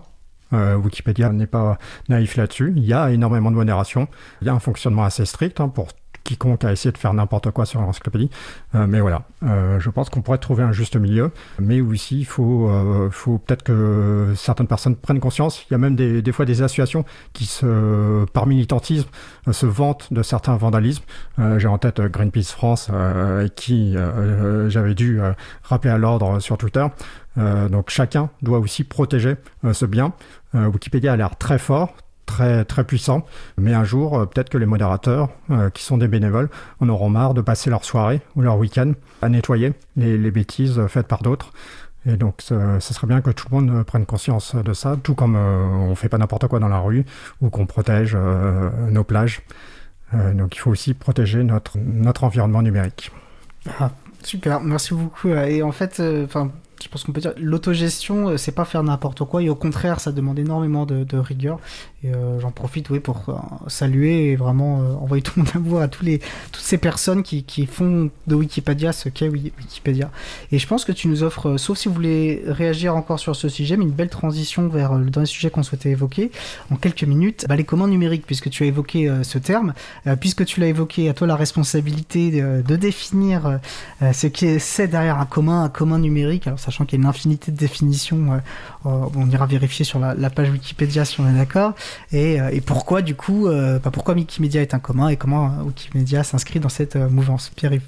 [0.54, 1.78] Euh, Wikipédia n'est pas
[2.10, 2.74] naïf là-dessus.
[2.76, 4.08] Il y a énormément de modération.
[4.41, 5.88] Il y a un fonctionnement assez strict hein, pour
[6.24, 8.30] quiconque a essayé de faire n'importe quoi sur l'encyclopédie.
[8.76, 11.32] Euh, mais voilà, euh, je pense qu'on pourrait trouver un juste milieu.
[11.60, 15.66] Mais aussi, il faut, euh, faut peut-être que certaines personnes prennent conscience.
[15.70, 19.10] Il y a même des, des fois des associations qui, se, par militantisme,
[19.52, 21.04] se vantent de certains vandalismes.
[21.58, 22.89] J'ai en tête Greenpeace France,
[23.56, 23.95] qui
[24.68, 25.20] j'avais dû
[25.64, 26.86] rappeler à l'ordre sur Twitter.
[27.38, 29.36] Donc chacun doit aussi protéger
[29.71, 30.13] ce bien.
[30.53, 31.95] Wikipédia a l'air très fort,
[32.32, 33.25] très, très puissant.
[33.57, 37.09] Mais un jour, euh, peut-être que les modérateurs, euh, qui sont des bénévoles, en auront
[37.09, 41.51] marre de passer leur soirée ou leur week-end à nettoyer les, bêtises faites par d'autres.
[42.05, 45.36] Et donc, ce, serait bien que tout le monde prenne conscience de ça, tout comme
[45.36, 47.05] euh, on fait pas n'importe quoi dans la rue
[47.41, 48.17] ou qu'on protège
[48.89, 49.41] nos plages.
[50.13, 53.11] donc, il faut aussi protéger notre, notre environnement numérique.
[53.79, 53.91] Ah,
[54.23, 55.27] super, merci beaucoup.
[55.29, 56.51] Et en fait, enfin
[56.82, 59.99] je pense qu'on peut dire l'autogestion, euh, c'est pas faire n'importe quoi, et au contraire,
[59.99, 61.59] ça demande énormément de, rigueur.
[62.04, 63.34] Et euh, j'en profite, oui, pour euh,
[63.68, 66.20] saluer et vraiment envoyer tout mon amour à tous les,
[66.52, 70.12] toutes ces personnes qui, qui font de Wikipédia ce qu'est Wikipédia.
[70.52, 73.49] Et je pense que tu nous offres, sauf si vous voulez réagir encore sur ce
[73.49, 76.32] sujet, mais une belle transition vers le dernier sujet qu'on souhaitait évoquer
[76.72, 79.74] en quelques minutes, bah, les commandes numériques, puisque tu as évoqué ce terme,
[80.20, 83.60] puisque tu l'as évoqué, à toi la responsabilité de, de définir
[84.02, 86.47] ce qui c'est derrière un commun, un commun numérique.
[86.47, 88.34] Alors sachant qu'il y a une infinité de définitions.
[88.34, 88.38] Euh,
[88.86, 91.74] euh, on ira vérifier sur la, page Wikipédia si on est d'accord.
[92.12, 96.60] Et, euh, pourquoi, du coup, bah, pourquoi Wikimedia est un commun et comment Wikimedia s'inscrit
[96.60, 97.52] dans cette mouvance?
[97.56, 97.86] Pierre-Yves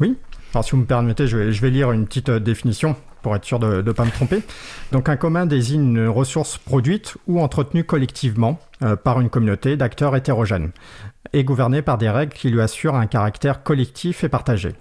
[0.00, 0.16] Oui.
[0.54, 3.82] Alors, si vous me permettez, je vais lire une petite définition pour être sûr de
[3.82, 4.42] ne pas me tromper.
[4.90, 8.58] Donc un commun désigne une ressource produite ou entretenue collectivement
[9.04, 10.72] par une communauté d'acteurs hétérogènes
[11.32, 14.74] et gouvernée par des règles qui lui assurent un caractère collectif et partagé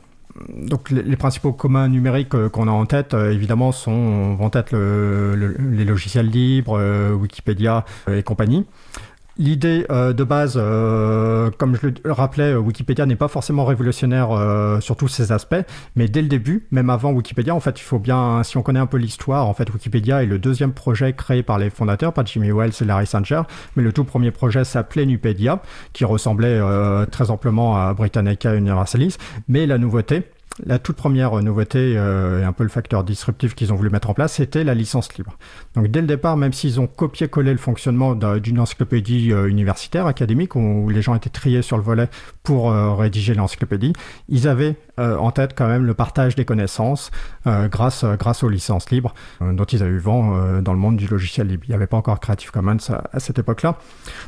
[0.49, 4.75] donc les, principaux communs numériques euh, qu'on a en tête, euh, évidemment, sont, vont être
[4.75, 8.65] les logiciels libres, euh, Wikipédia et compagnie.
[9.41, 14.79] L'idée euh, de base, euh, comme je le rappelais, Wikipédia n'est pas forcément révolutionnaire euh,
[14.81, 15.55] sur tous ces aspects,
[15.95, 18.79] mais dès le début, même avant Wikipédia, en fait, il faut bien, si on connaît
[18.79, 22.23] un peu l'histoire, en fait, Wikipédia est le deuxième projet créé par les fondateurs, par
[22.23, 23.41] Jimmy Wells et Larry Sanger,
[23.75, 26.61] mais le tout premier projet s'appelait Nupedia, qui ressemblait
[27.09, 29.17] très amplement à Britannica Universalis,
[29.47, 30.21] mais la nouveauté,
[30.65, 34.09] la toute première nouveauté euh, et un peu le facteur disruptif qu'ils ont voulu mettre
[34.09, 35.37] en place, c'était la licence libre.
[35.75, 40.55] Donc dès le départ, même s'ils ont copié-collé le fonctionnement d'une encyclopédie euh, universitaire, académique,
[40.55, 42.09] où les gens étaient triés sur le volet
[42.43, 43.93] pour euh, rédiger l'encyclopédie,
[44.29, 47.09] ils avaient en tête quand même le partage des connaissances
[47.47, 51.47] grâce, grâce aux licences libres dont ils avaient eu vent dans le monde du logiciel
[51.47, 51.63] libre.
[51.65, 52.77] Il n'y avait pas encore Creative Commons
[53.11, 53.77] à, cette époque-là.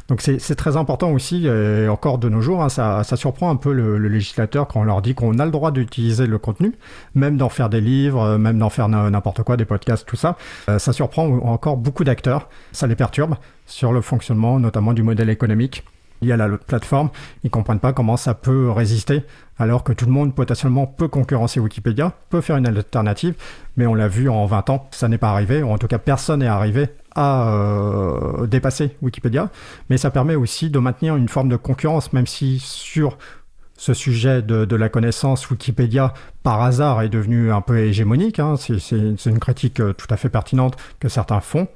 [0.07, 3.71] Donc c'est très important aussi, et encore de nos jours, hein, ça, surprend un peu
[3.71, 6.73] le législateur quand on leur dit qu'on a le droit d'utiliser le contenu,
[7.15, 10.37] même d'en faire des livres, euh, même d'en faire n'importe quoi, des podcasts, tout ça.
[10.69, 13.35] Euh, ça surprend encore beaucoup d'acteurs, ça les perturbe
[13.65, 15.83] sur le fonctionnement notamment du modèle économique
[16.21, 17.09] lié à la plateforme.
[17.43, 19.23] Ils comprennent pas comment ça peut résister
[19.59, 23.35] alors que tout le monde potentiellement peut concurrencer Wikipédia, peut faire une alternative,
[23.77, 25.99] mais on l'a vu en 20 ans, ça n'est pas arrivé, ou en tout cas
[25.99, 29.51] personne n'est arrivé à euh, dépasser Wikipédia,
[29.89, 33.17] mais ça permet aussi de maintenir une forme de concurrence, même si sur
[33.75, 36.13] ce sujet de, la connaissance, Wikipédia,
[36.43, 38.39] par hasard, est devenu un peu hégémonique.
[38.39, 38.55] Hein.
[38.57, 41.67] C'est une critique euh, tout à fait pertinente que certains font.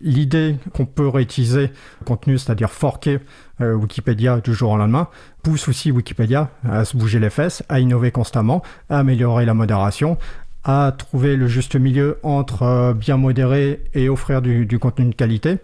[0.00, 1.70] l'idée qu'on peut réutiliser
[2.00, 3.18] le contenu, c'est-à-dire forquer
[3.60, 5.08] Wikipédia du jour au lendemain,
[5.42, 10.18] pousse aussi Wikipédia à se bouger les fesses, à innover constamment, à améliorer la modération,
[10.64, 15.58] à trouver le juste milieu entre bien modérer et offrir du contenu de qualité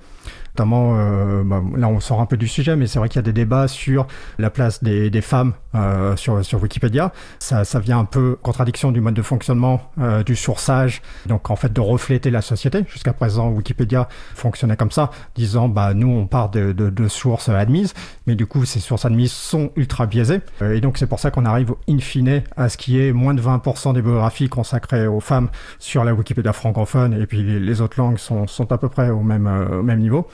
[0.54, 3.20] notamment, euh, bah, là on sort un peu du sujet, mais c'est vrai qu'il y
[3.20, 4.06] a des débats sur
[4.38, 7.12] la place des, des femmes euh, sur, sur Wikipédia.
[7.38, 11.56] Ça, ça vient un peu contradiction du mode de fonctionnement euh, du sourçage, donc en
[11.56, 12.84] fait de refléter la société.
[12.88, 17.48] Jusqu'à présent, Wikipédia fonctionnait comme ça, disant bah nous on part de, de, de sources
[17.48, 17.94] admises,
[18.26, 21.46] mais du coup ces sources admises sont ultra biaisées, et donc c'est pour ça qu'on
[21.46, 25.48] arrive in fine à ce qui est moins de 20% des biographies consacrées aux femmes
[25.78, 29.22] sur la Wikipédia francophone, et puis les, autres langues sont, sont à peu près au
[29.22, 30.28] même, au même niveau.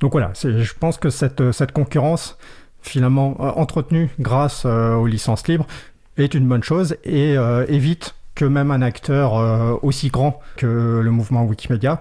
[0.00, 2.38] Donc voilà, je pense que cette, cette concurrence,
[2.82, 5.66] finalement euh, entretenue grâce euh, aux licences libres,
[6.16, 11.10] est une bonne chose et euh, évite que même un acteur aussi grand que le
[11.10, 12.00] mouvement Wikimedia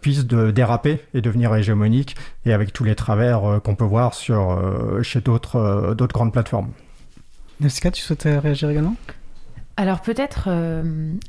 [0.00, 2.16] puisse de déraper et devenir hégémonique
[2.46, 4.58] et avec tous les travers qu'on peut voir sur,
[5.02, 6.70] chez d'autres d'autres grandes plateformes.
[7.60, 8.94] Nefska, tu souhaitais réagir également?
[9.76, 10.48] Alors peut-être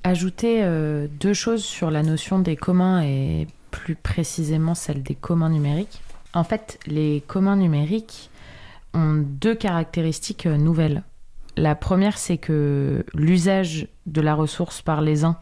[0.06, 0.64] ajouter
[1.20, 6.02] deux choses sur la notion des communs et plus précisément celle des communs numériques.
[6.34, 8.30] En fait, les communs numériques
[8.94, 11.04] ont deux caractéristiques euh, nouvelles.
[11.58, 15.38] La première, c'est que l'usage de la ressource par les uns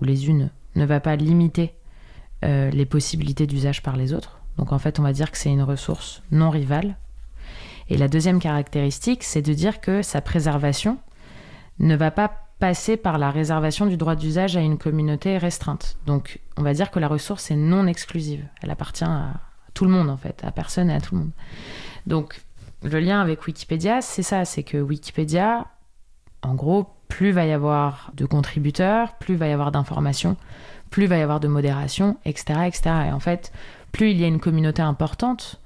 [0.00, 1.72] ou les unes ne va pas limiter
[2.44, 4.40] euh, les possibilités d'usage par les autres.
[4.58, 6.96] Donc en fait, on va dire que c'est une ressource non rivale.
[7.88, 10.98] Et la deuxième caractéristique, c'est de dire que sa préservation
[11.78, 15.98] ne va pas passer par la réservation du droit d'usage à une communauté restreinte.
[16.06, 18.44] Donc, on va dire que la ressource est non exclusive.
[18.62, 19.34] Elle appartient à
[19.74, 21.32] tout le monde, en fait, à personne et à tout le monde.
[22.06, 22.40] Donc,
[22.82, 25.66] le lien avec Wikipédia, c'est ça, c'est que Wikipédia,
[26.42, 30.36] en gros, plus va y avoir de contributeurs, plus va y avoir d'informations,
[30.90, 32.82] plus va y avoir de modération, etc., etc.
[33.08, 33.52] Et en fait,
[33.92, 35.60] plus il y a une communauté importante,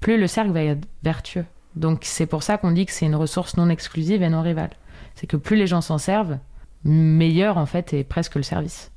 [0.00, 1.44] plus le cercle va être vertueux.
[1.76, 4.70] Donc, c'est pour ça qu'on dit que c'est une ressource non exclusive et non rivale
[5.14, 6.38] c'est que plus les gens s'en servent,
[6.84, 8.92] meilleur en fait est presque le service.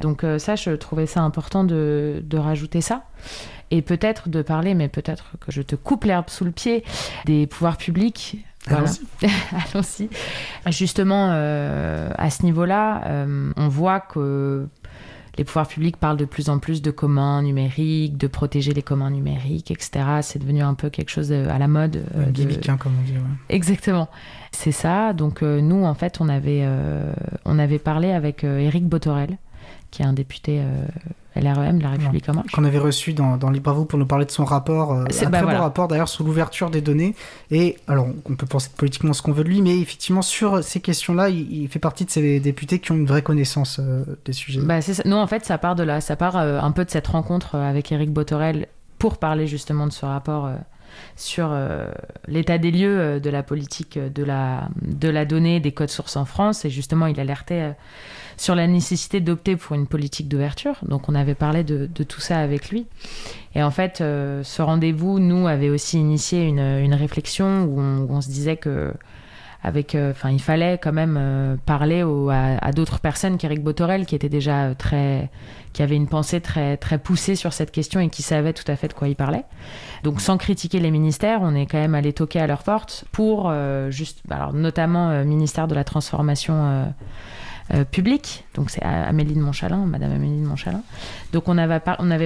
[0.00, 3.04] Donc euh, ça, je trouvais ça important de, rajouter ça.
[3.70, 6.82] Et peut-être de parler, mais peut-être que je te coupe l'herbe sous le pied,
[7.26, 8.44] des pouvoirs publics.
[8.70, 10.10] Allons-y.
[10.66, 14.66] Justement, euh, à ce niveau-là, euh, on voit que
[15.38, 19.10] les pouvoirs publics parlent de plus en plus de communs numériques, de protéger les communs
[19.10, 19.90] numériques, etc.
[20.22, 22.04] C'est devenu un peu quelque chose à la mode.
[22.16, 22.24] Euh,
[22.76, 23.14] comme on dit.
[23.48, 24.08] Exactement.
[24.52, 25.12] C'est ça.
[25.12, 27.12] Donc euh, nous, en fait, on avait, euh,
[27.44, 29.38] on avait parlé avec Éric Botorel,
[29.90, 30.62] qui est un député
[31.36, 32.52] LREM, la République en marche.
[32.52, 35.30] Qu'on avait reçu dans, dans Libre vous pour nous parler de son rapport, euh, un
[35.30, 37.14] bah, très bon rapport d'ailleurs sur l'ouverture des données.
[37.50, 40.80] Et alors, on peut penser politiquement ce qu'on veut de lui, mais effectivement, sur ces
[40.80, 44.60] questions-là, il, fait partie de ces députés qui ont une vraie connaissance euh, des sujets.
[44.60, 44.80] Bah.
[45.04, 47.54] Non, en fait, ça part de là, ça part euh, un peu de cette rencontre
[47.54, 48.66] avec Éric Botorel
[48.98, 50.50] pour parler justement de ce rapport
[51.16, 51.56] sur
[52.28, 56.26] l'état des lieux de la politique de la, de la donnée des codes sources en
[56.26, 56.66] France.
[56.66, 57.74] Et justement, il alertait
[58.40, 60.76] sur la nécessité d'opter pour une politique d'ouverture.
[60.88, 62.86] Donc on avait parlé de, tout ça avec lui.
[63.54, 68.30] Et en fait, euh, ce rendez-vous, nous, avait aussi initié une, réflexion où on, se
[68.30, 68.94] disait que
[69.62, 74.30] avec, euh, il fallait quand même euh, parler à, d'autres personnes qu'Éric Botorel, qui était
[74.30, 75.28] déjà très,
[75.74, 78.76] qui avait une pensée très très poussée sur cette question et qui savait tout à
[78.76, 79.44] fait de quoi il parlait.
[80.02, 83.52] Donc, sans critiquer les ministères, on est quand même allé toquer à leur porte pour
[83.90, 86.90] juste, alors notamment ministère de la transformation
[87.72, 88.44] euh, public.
[88.54, 90.82] Donc c'est Amélie de Montchalin, Madame Amélie de Montchalin.
[91.32, 91.78] Donc on avait,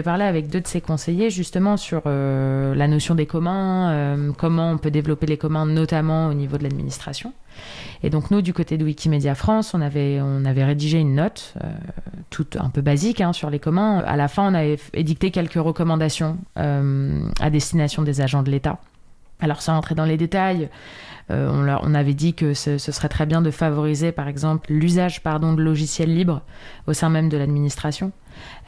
[0.03, 4.70] parlé avec deux de ses conseillers justement sur euh, la notion des communs, euh, comment
[4.70, 7.34] on peut développer les communs, notamment au niveau de l'administration.
[8.03, 11.55] Et donc nous, du côté de Wikimedia France, on avait, on avait rédigé une note,
[12.30, 13.99] toute un peu basique, hein, sur les communs.
[13.99, 18.78] À la fin, on avait édicté quelques recommandations à destination des agents de l'État.
[19.40, 20.68] Alors sans entrer dans les détails,
[21.31, 24.72] euh, on, leur, on, avait dit que ce, serait très bien de favoriser, par exemple,
[24.72, 26.43] l'usage pardon, de logiciels libres
[26.87, 28.12] au sein même de l'administration.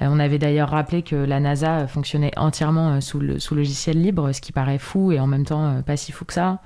[0.01, 4.01] Euh, on avait d'ailleurs rappelé que la NASA fonctionnait entièrement euh, sous, le, sous logiciel
[4.01, 6.61] libre, ce qui paraît fou et en même temps pas si fou que ça.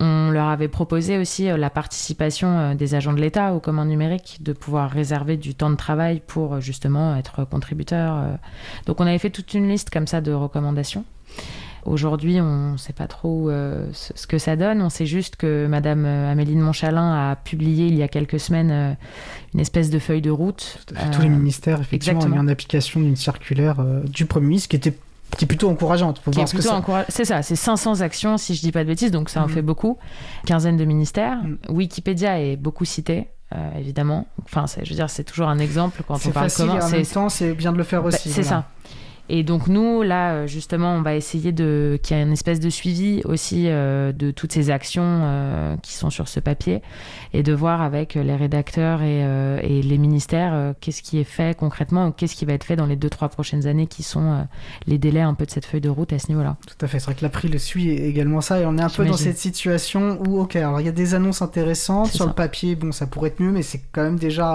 [0.00, 4.52] On leur avait proposé aussi la participation des agents de l'État aux commandes numériques, de
[4.52, 8.38] pouvoir réserver du temps de travail pour justement être contributeurs.
[8.84, 11.04] Donc on avait fait toute une liste comme ça de recommandations.
[11.86, 14.82] Aujourd'hui, on ne sait pas trop euh, ce que ça donne.
[14.82, 18.40] On sait juste que Madame euh, Amélie de Montchalin a publié il y a quelques
[18.40, 18.92] semaines euh,
[19.54, 20.84] une espèce de feuille de route.
[21.12, 24.94] Tous les ministères, effectivement, ont mis en application d'une circulaire du Premier ministre qui était
[25.36, 26.22] qui est plutôt encourageante.
[27.08, 29.50] C'est ça, c'est 500 actions, si je dis pas de bêtises, donc ça en mm.
[29.50, 29.98] fait beaucoup.
[30.46, 31.38] Quinzaine de ministères.
[31.42, 31.56] Mm.
[31.68, 33.28] Wikipédia est beaucoup cité.
[33.76, 34.26] évidemment.
[34.44, 36.80] Enfin, je veux dire, c'est toujours un exemple quand on parle commun.
[36.80, 38.30] En même temps, c'est bien de le faire bah, aussi.
[38.30, 38.66] c'est ça.
[39.28, 42.60] Et donc nous, là, euh, justement, on va essayer de qu'il y ait une espèce
[42.60, 46.82] de suivi aussi euh, de toutes ces actions euh, qui sont sur ce papier
[47.32, 49.20] et de voir avec les rédacteurs et,
[49.62, 52.86] et les ministères qu'est-ce qui est fait concrètement ou qu'est-ce qui va être fait dans
[52.86, 54.46] les deux trois prochaines années qui sont
[54.86, 56.56] les délais un peu de cette feuille de route à ce niveau-là.
[56.66, 56.98] Tout à fait.
[56.98, 59.38] C'est vrai que l'April le suit également ça et on est un peu dans cette
[59.38, 62.74] situation où ok, alors il y a des annonces intéressantes sur le papier.
[62.74, 64.48] Bon, ça pourrait être mieux, mais c'est quand même déjà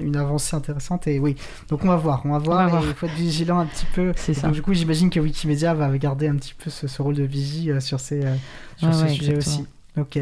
[0.00, 1.36] une avancée intéressante et oui.
[1.68, 2.82] Donc on va voir, on va voir.
[2.84, 6.28] Il faut être vigilant un petit peu Donc, du coup, j'imagine que Wikimedia va garder
[6.28, 8.34] un petit peu ce, rôle de vigie euh, sur ces, euh,
[8.76, 9.64] sur ce sujet aussi.
[9.96, 10.18] Ok.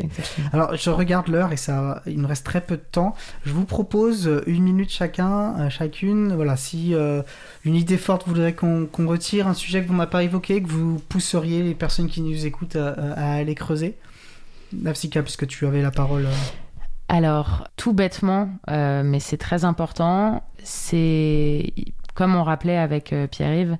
[0.54, 3.14] Alors, je regarde l'heure et ça, il nous reste très peu de temps.
[3.44, 6.34] Je vous propose euh, une minute chacun, chacune.
[6.34, 6.94] Voilà, si
[7.64, 10.68] une idée forte vous voudrez qu'on retire, un sujet que vous n'a pas évoqué, que
[10.68, 13.96] vous pousseriez les personnes qui nous écoutent à, aller creuser.
[14.72, 16.26] Nafsika, puisque tu avais la parole.
[17.08, 21.72] Alors, tout bêtement, mais c'est très important, c'est
[22.16, 23.76] comme on rappelait avec euh, Pierre-Yves,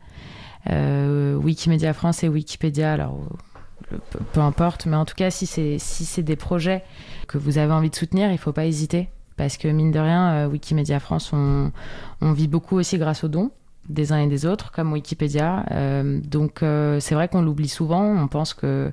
[0.71, 3.19] euh, Wikimedia France et Wikipédia, alors
[4.33, 6.85] peu, importe, mais en tout cas, si c'est si des projets
[7.29, 9.09] que vous avez envie de soutenir, il ne faut pas hésiter.
[9.37, 11.73] Parce que mine de rien, euh, Wikimedia France, on,
[12.33, 13.51] vit beaucoup aussi grâce aux dons
[13.89, 15.65] des uns et des autres, comme Wikipédia.
[16.03, 16.59] donc
[16.99, 18.03] c'est vrai qu'on l'oublie souvent.
[18.03, 18.91] On pense que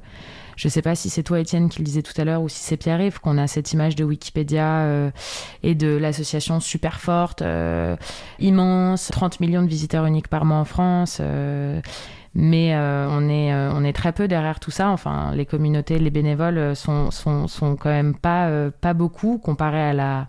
[0.56, 2.50] je ne sais pas si c'est toi, Étienne, qui le disais tout à l'heure, ou
[2.50, 5.12] si c'est Pierre-Yves, qu'on a cette image de Wikipédia euh,
[5.64, 7.96] et de l'association super forte, euh,
[8.40, 11.18] immense, 30 millions de visiteurs uniques par mois en France.
[11.22, 11.82] Euh,
[12.36, 14.90] mais on, est, on est très peu derrière tout ça.
[14.90, 19.94] Enfin, les communautés, les bénévoles sont, sont, sont quand même pas, pas beaucoup comparé à
[19.94, 20.28] la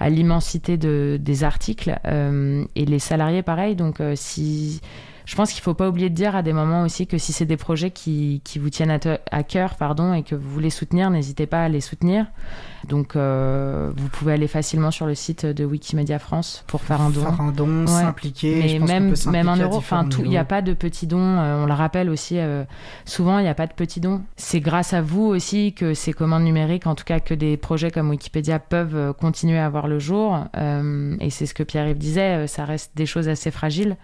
[0.00, 4.80] à l'immensité de, des articles et les salariés pareil donc si
[5.24, 7.32] je pense qu'il ne faut pas oublier de dire à des moments aussi que si
[7.32, 11.10] c'est des projets qui, qui vous tiennent à, cœur pardon, et que vous voulez soutenir,
[11.10, 12.26] n'hésitez pas à les soutenir.
[12.88, 17.10] Donc, euh, vous pouvez aller facilement sur le site de Wikimedia France pour faire un
[17.10, 17.20] don.
[17.20, 18.80] Faire un don, s'impliquer.
[18.80, 21.18] Mais même, même un euro, enfin, il n'y a pas de petits dons.
[21.20, 22.64] Euh, on le rappelle aussi, euh,
[23.04, 24.22] souvent, il n'y a pas de petits dons.
[24.36, 27.92] C'est grâce à vous aussi que ces commandes numériques, en tout cas que des projets
[27.92, 30.38] comme Wikipédia peuvent continuer à voir le jour.
[31.20, 33.96] et c'est ce que Pierre-Yves disait, ça reste des choses assez fragiles.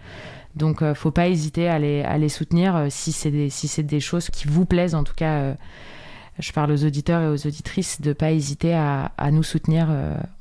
[0.59, 3.49] Donc, ne euh, faut pas hésiter à les, à les soutenir euh, si c'est des,
[3.49, 4.93] si des choses qui vous plaisent.
[4.93, 5.53] En tout cas, euh,
[6.37, 9.87] je parle aux auditeurs et aux auditrices de ne pas hésiter à, à nous soutenir.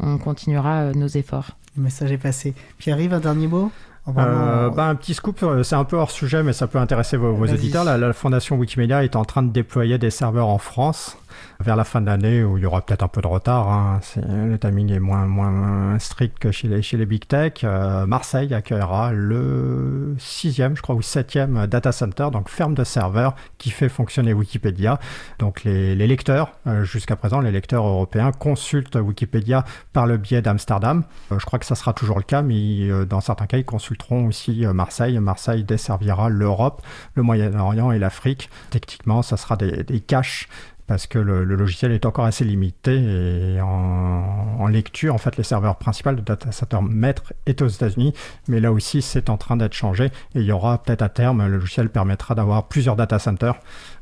[0.01, 1.51] on continuera nos efforts.
[1.77, 2.55] Le message est passé.
[2.79, 3.71] Pierre-Yves, un dernier mot?
[4.07, 7.47] Bah, un petit scoop, c'est un peu hors sujet, mais ça peut intéresser vos, vos
[7.47, 7.85] auditeurs.
[7.85, 11.19] La, la, fondation Wikimedia est en train de déployer des serveurs en France
[11.61, 13.69] vers la fin de l'année où il y aura peut-être un peu de retard.
[13.69, 14.01] Hein.
[14.17, 17.65] le timing est moins, strict que chez les, big tech.
[17.65, 23.35] Euh, Marseille accueillera le sixième, je crois, ou septième data center, donc ferme de serveurs
[23.59, 24.99] qui fait fonctionner Wikipédia.
[25.39, 31.05] Donc les, lecteurs, euh, jusqu'à présent, les lecteurs européens consultent Wikipédia par le biais d'Amsterdam.
[31.33, 34.27] Euh, je crois que ça sera toujours le cas, mais dans certains cas, ils consulteront
[34.27, 35.19] aussi Marseille.
[35.19, 36.83] Marseille desservira l'Europe,
[37.15, 38.51] le Moyen-Orient et l'Afrique.
[38.71, 40.49] Techniquement, ça sera des caches
[40.89, 45.77] parce que le, logiciel est encore assez limité et en, lecture, en fait, les serveurs
[45.77, 48.13] principaux de data center maître est aux États-Unis,
[48.49, 51.47] mais là aussi, c'est en train d'être changé et il y aura peut-être à terme,
[51.47, 53.55] le logiciel permettra d'avoir plusieurs data centers.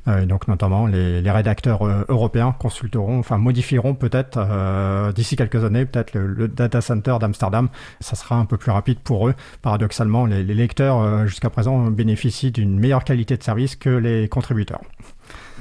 [0.08, 5.84] Euh, donc notamment les, rédacteurs euh, européens consulteront, enfin modifieront peut-être euh, d'ici quelques années
[5.84, 7.68] peut-être le, data center d'Amsterdam.
[8.00, 9.34] Ça sera un peu plus rapide pour eux.
[9.62, 14.80] Paradoxalement, les, les lecteurs jusqu'à présent bénéficient d'une meilleure qualité de service que les contributeurs.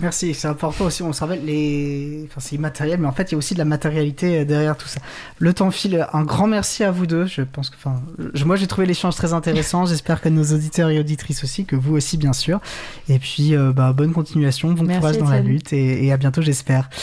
[0.02, 1.04] Merci, c'est important aussi.
[1.04, 2.26] On se rappelle, les...
[2.26, 4.76] enfin, c'est immatériel, mais en fait, il y a aussi de la matérialité euh, derrière
[4.76, 5.00] tout ça.
[5.40, 6.06] Le temps file.
[6.12, 7.26] Un grand merci à vous deux.
[7.26, 8.02] Je pense que, enfin,
[8.46, 9.86] moi, j'ai trouvé l'échange très intéressant.
[9.96, 12.60] J'espère que nos auditeurs et auditrices aussi, que vous aussi, bien sûr.
[13.08, 16.42] Et puis, euh, bah, bonne continuation, bon courage dans la lutte et, et à bientôt,
[16.42, 16.90] j'espère.